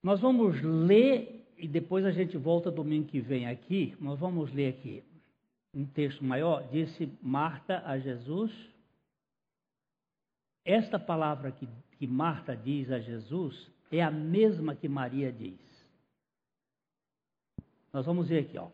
[0.04, 3.96] Nós vamos ler e depois a gente volta domingo que vem aqui.
[4.00, 5.04] Nós vamos ler aqui
[5.74, 6.68] um texto maior.
[6.70, 8.52] Disse Marta a Jesus.
[10.68, 11.66] Esta palavra que,
[11.98, 15.58] que Marta diz a Jesus é a mesma que Maria diz.
[17.94, 18.70] Nós vamos ver aqui, ó.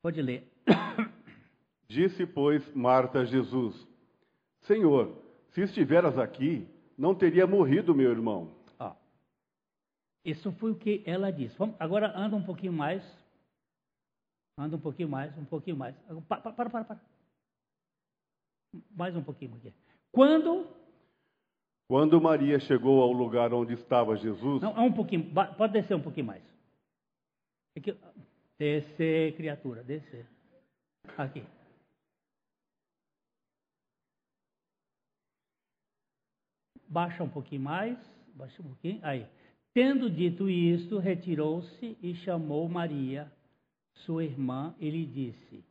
[0.00, 0.50] Pode ler.
[1.86, 3.86] Disse, pois, Marta a Jesus:
[4.62, 6.66] Senhor, se estiveras aqui,
[6.96, 8.50] não teria morrido meu irmão.
[8.78, 8.96] Ah,
[10.24, 11.58] isso foi o que ela disse.
[11.58, 13.04] Vamos, agora anda um pouquinho mais.
[14.56, 15.94] Anda um pouquinho mais, um pouquinho mais.
[16.26, 17.00] Para, para, para, para.
[18.92, 19.74] Mais um pouquinho aqui.
[20.12, 20.66] Quando?
[21.88, 24.62] Quando Maria chegou ao lugar onde estava Jesus.
[24.62, 25.32] Não, é um pouquinho.
[25.32, 26.42] Pode descer um pouquinho mais.
[27.76, 27.96] Aqui,
[28.58, 30.26] descer, criatura, descer.
[31.16, 31.44] Aqui.
[36.86, 37.98] Baixa um pouquinho mais,
[38.34, 39.26] baixa um pouquinho, aí.
[39.72, 43.32] Tendo dito isto, retirou-se e chamou Maria,
[43.94, 45.64] sua irmã, e lhe disse,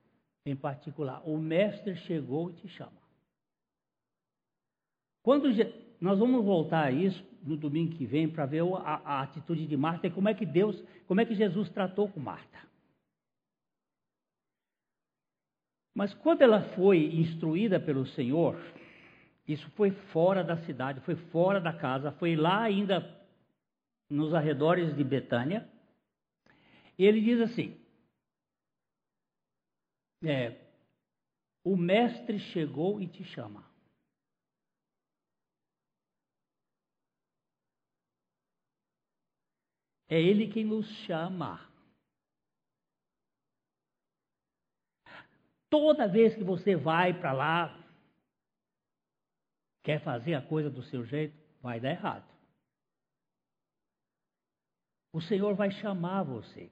[0.46, 2.99] em particular, o mestre chegou e te chama.
[5.22, 5.50] Quando
[6.00, 9.78] nós vamos voltar a isso no domingo que vem para ver a, a, atitude de
[9.78, 12.60] Marta e como é que Deus, como é que Jesus tratou com Marta.
[15.96, 18.58] Mas quando ela foi instruída pelo Senhor,
[19.48, 23.20] isso foi fora da cidade, foi fora da casa, foi lá ainda
[24.10, 25.68] nos arredores de Betânia.
[26.98, 27.78] E ele diz assim:
[30.24, 30.56] é,
[31.64, 33.69] O mestre chegou e te chama.
[40.10, 41.70] É ele quem nos chama.
[45.70, 47.80] Toda vez que você vai para lá,
[49.84, 52.28] quer fazer a coisa do seu jeito, vai dar errado.
[55.14, 56.72] O Senhor vai chamar você.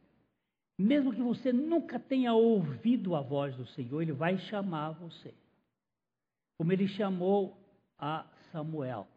[0.79, 5.33] Mesmo que você nunca tenha ouvido a voz do Senhor, Ele vai chamar você.
[6.57, 7.55] Como Ele chamou
[7.99, 9.07] a Samuel.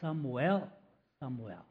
[0.00, 0.70] Samuel,
[1.18, 1.69] Samuel.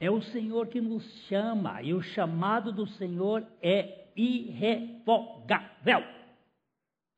[0.00, 6.00] É o Senhor que nos chama, e o chamado do Senhor é irrevogável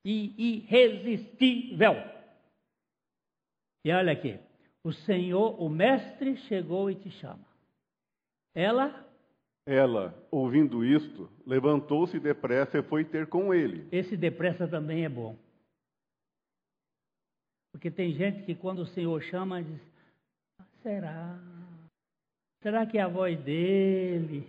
[0.05, 1.95] e irresistível.
[3.85, 4.39] E olha aqui,
[4.83, 7.45] o Senhor, o Mestre chegou e te chama.
[8.55, 9.07] Ela
[9.67, 13.87] Ela, ouvindo isto, levantou-se depressa e foi ter com ele.
[13.93, 15.37] Esse depressa também é bom.
[17.73, 19.81] Porque tem gente que quando o Senhor chama, diz:
[20.59, 21.50] ah, será?
[22.63, 24.47] Será que é a voz dele?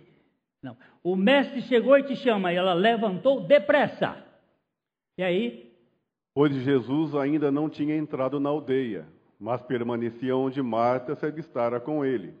[0.62, 0.76] Não.
[1.02, 4.22] O mestre chegou e te chama, e ela levantou depressa.
[5.18, 5.72] E aí?
[6.34, 9.06] Pois Jesus ainda não tinha entrado na aldeia,
[9.38, 12.34] mas permanecia onde Marta se avistara com ele.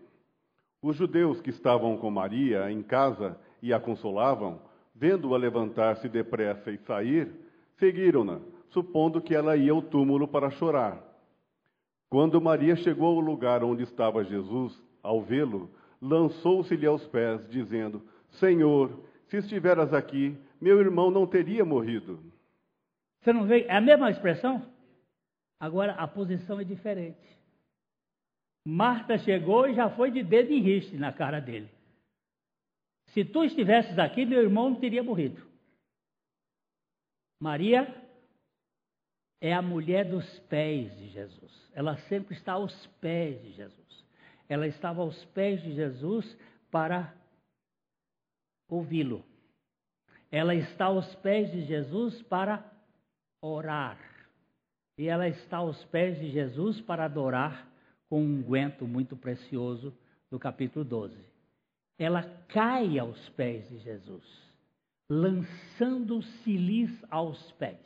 [0.82, 4.60] Os judeus que estavam com Maria em casa e a consolavam,
[4.94, 7.30] vendo-a levantar-se depressa e sair,
[7.78, 11.02] seguiram-na, supondo que ela ia ao túmulo para chorar.
[12.10, 19.04] Quando Maria chegou ao lugar onde estava Jesus, ao vê-lo, lançou-se-lhe aos pés, dizendo: Senhor,
[19.28, 22.20] se estiveras aqui, meu irmão não teria morrido.
[23.20, 23.62] Você não vê?
[23.62, 24.66] É a mesma expressão?
[25.58, 27.18] Agora a posição é diferente.
[28.64, 31.68] Marta chegou e já foi de dedo em riste na cara dele.
[33.08, 35.42] Se tu estivesses aqui, meu irmão não teria morrido.
[37.40, 37.92] Maria
[39.40, 41.70] é a mulher dos pés de Jesus.
[41.74, 44.01] Ela sempre está aos pés de Jesus.
[44.52, 46.38] Ela estava aos pés de Jesus
[46.70, 47.16] para
[48.68, 49.24] ouvi-lo.
[50.30, 52.62] Ela está aos pés de Jesus para
[53.40, 53.98] orar
[54.98, 57.66] e ela está aos pés de Jesus para adorar
[58.10, 59.96] com um unguento muito precioso
[60.30, 61.16] do capítulo 12.
[61.98, 64.52] Ela cai aos pés de Jesus,
[65.08, 67.80] lançando-se-lhes aos pés.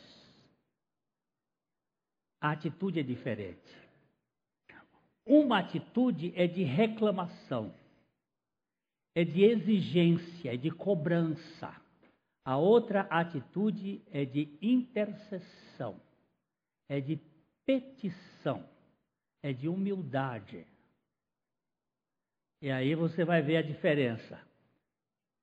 [2.41, 3.86] A atitude é diferente.
[5.27, 7.75] Uma atitude é de reclamação,
[9.15, 11.75] é de exigência, é de cobrança.
[12.45, 16.01] A outra atitude é de intercessão
[16.89, 17.21] é de
[17.65, 18.65] petição,
[19.43, 20.67] é de humildade.
[22.63, 24.41] E aí você vai ver a diferença.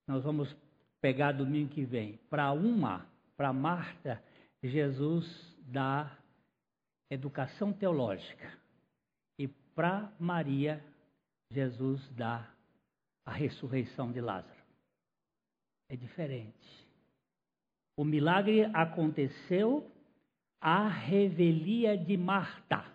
[0.07, 0.53] Nós vamos
[0.99, 2.17] pegar domingo que vem.
[2.29, 3.05] Para uma,
[3.37, 4.21] para Marta,
[4.61, 5.25] Jesus
[5.59, 6.17] dá
[7.09, 8.51] educação teológica.
[9.75, 10.83] Para Maria,
[11.51, 12.47] Jesus dá
[13.25, 14.63] a ressurreição de Lázaro.
[15.89, 16.87] É diferente.
[17.97, 19.89] O milagre aconteceu
[20.59, 22.85] a revelia de Marta.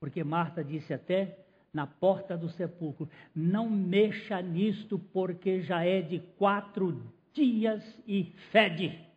[0.00, 1.38] Porque Marta disse até
[1.72, 9.09] na porta do sepulcro: Não mexa nisto, porque já é de quatro dias e fede.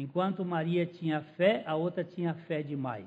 [0.00, 3.06] Enquanto Maria tinha fé, a outra tinha fé demais.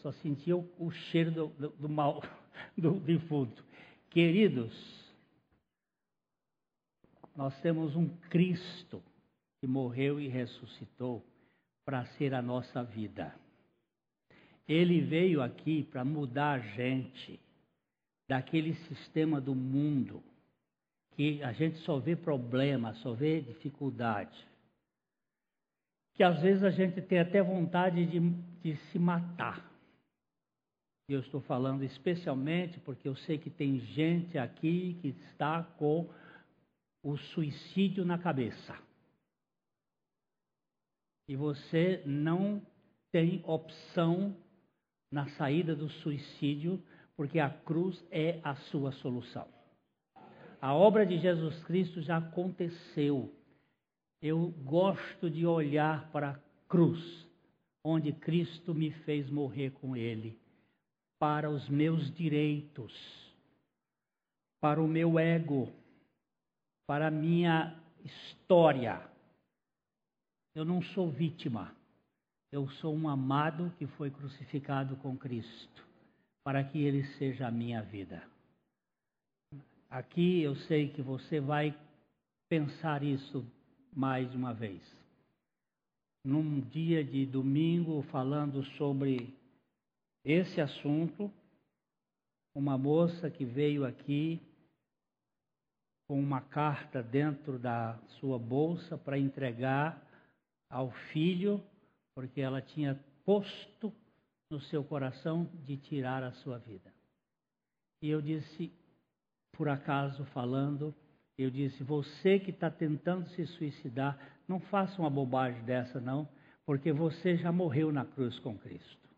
[0.00, 2.22] Só sentia o, o cheiro do, do, do mal,
[2.76, 3.64] do defunto.
[4.10, 4.74] Queridos,
[7.34, 9.02] nós temos um Cristo
[9.58, 11.24] que morreu e ressuscitou
[11.82, 13.34] para ser a nossa vida.
[14.68, 17.40] Ele veio aqui para mudar a gente
[18.28, 20.22] daquele sistema do mundo
[21.12, 24.51] que a gente só vê problema, só vê dificuldade.
[26.14, 28.20] Que às vezes a gente tem até vontade de,
[28.60, 29.70] de se matar.
[31.08, 36.08] Eu estou falando especialmente porque eu sei que tem gente aqui que está com
[37.02, 38.78] o suicídio na cabeça
[41.28, 42.60] e você não
[43.10, 44.36] tem opção
[45.10, 46.82] na saída do suicídio,
[47.16, 49.46] porque a cruz é a sua solução.
[50.60, 53.34] A obra de Jesus Cristo já aconteceu.
[54.22, 57.26] Eu gosto de olhar para a cruz,
[57.84, 60.38] onde Cristo me fez morrer com Ele,
[61.18, 62.92] para os meus direitos,
[64.60, 65.68] para o meu ego,
[66.86, 69.12] para a minha história
[70.54, 71.74] eu não sou vítima.
[72.50, 75.82] Eu sou um amado que foi crucificado com Cristo,
[76.44, 78.22] para que Ele seja a minha vida.
[79.88, 81.74] Aqui eu sei que você vai
[82.50, 83.46] pensar isso
[83.94, 84.82] mais uma vez.
[86.24, 89.36] Num dia de domingo, falando sobre
[90.24, 91.30] esse assunto,
[92.54, 94.40] uma moça que veio aqui
[96.08, 100.00] com uma carta dentro da sua bolsa para entregar
[100.70, 101.62] ao filho,
[102.14, 103.92] porque ela tinha posto
[104.50, 106.92] no seu coração de tirar a sua vida.
[108.02, 108.72] E eu disse,
[109.52, 110.94] por acaso falando,
[111.38, 116.28] eu disse: você que está tentando se suicidar, não faça uma bobagem dessa, não,
[116.66, 119.08] porque você já morreu na cruz com Cristo.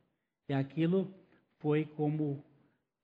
[0.49, 1.13] E aquilo
[1.59, 2.45] foi como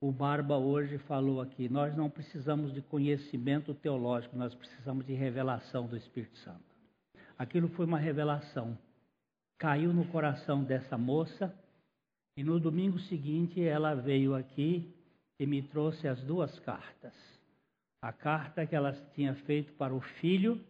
[0.00, 5.86] o Barba hoje falou aqui: nós não precisamos de conhecimento teológico, nós precisamos de revelação
[5.86, 6.64] do Espírito Santo.
[7.38, 8.78] Aquilo foi uma revelação.
[9.58, 11.54] Caiu no coração dessa moça
[12.36, 14.94] e no domingo seguinte ela veio aqui
[15.38, 17.39] e me trouxe as duas cartas.
[18.02, 20.60] A carta que ela tinha feito para o filho,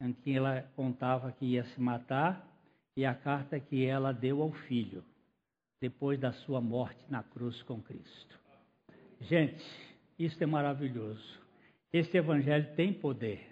[0.00, 2.46] em que ela contava que ia se matar,
[2.96, 5.04] e a carta que ela deu ao filho,
[5.80, 8.38] depois da sua morte na cruz com Cristo.
[9.20, 9.62] Gente,
[10.18, 11.40] isso é maravilhoso.
[11.92, 13.46] Este evangelho tem poder.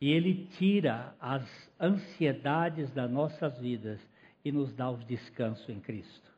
[0.00, 1.44] E ele tira as
[1.80, 4.00] ansiedades das nossas vidas
[4.44, 6.30] e nos dá o descanso em Cristo.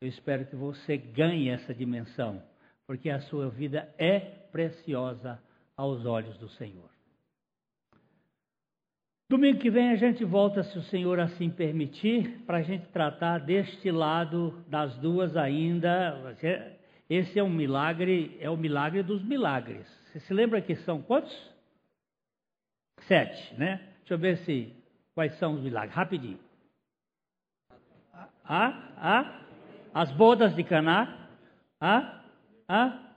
[0.00, 2.42] Eu espero que você ganhe essa dimensão,
[2.86, 5.40] porque a sua vida é preciosa
[5.76, 6.90] aos olhos do Senhor.
[9.30, 13.38] Domingo que vem a gente volta, se o Senhor assim permitir, para a gente tratar
[13.38, 16.36] deste lado das duas ainda.
[17.08, 19.86] Esse é um milagre, é o milagre dos milagres.
[20.06, 21.32] Você se lembra que são quantos?
[23.02, 23.76] Sete, né?
[23.98, 24.74] Deixa eu ver se
[25.14, 25.94] quais são os milagres.
[25.94, 26.40] Rapidinho.
[28.44, 29.42] Ah, ah,
[29.94, 31.28] as bodas de Caná,
[31.80, 32.20] a,
[32.68, 33.09] a,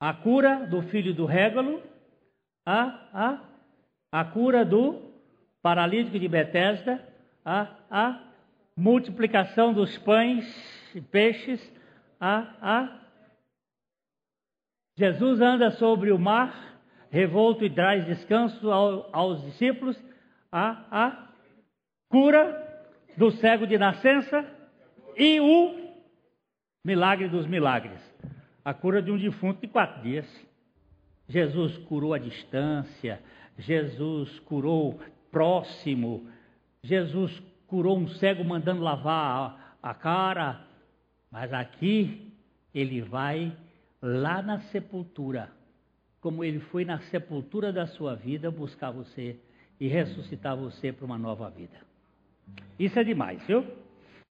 [0.00, 1.82] a cura do filho do Régalo,
[2.64, 3.40] a, a,
[4.12, 5.02] a cura do
[5.62, 7.02] paralítico de Betesda,
[7.44, 8.20] a, a
[8.76, 10.44] multiplicação dos pães
[10.94, 11.60] e peixes,
[12.20, 13.06] a, a
[14.98, 16.80] Jesus anda sobre o mar,
[17.10, 19.96] revolto e traz descanso ao, aos discípulos,
[20.50, 21.28] a, a
[22.08, 22.64] cura
[23.16, 24.44] do cego de nascença
[25.16, 25.92] e o
[26.84, 28.05] milagre dos milagres.
[28.66, 30.26] A cura de um defunto de quatro dias.
[31.28, 33.22] Jesus curou a distância,
[33.56, 34.98] Jesus curou
[35.30, 36.26] próximo,
[36.82, 40.66] Jesus curou um cego mandando lavar a, a cara,
[41.30, 42.32] mas aqui
[42.74, 43.56] ele vai
[44.02, 45.48] lá na sepultura,
[46.20, 49.38] como ele foi na sepultura da sua vida buscar você
[49.78, 51.78] e ressuscitar você para uma nova vida.
[52.76, 53.64] Isso é demais, viu?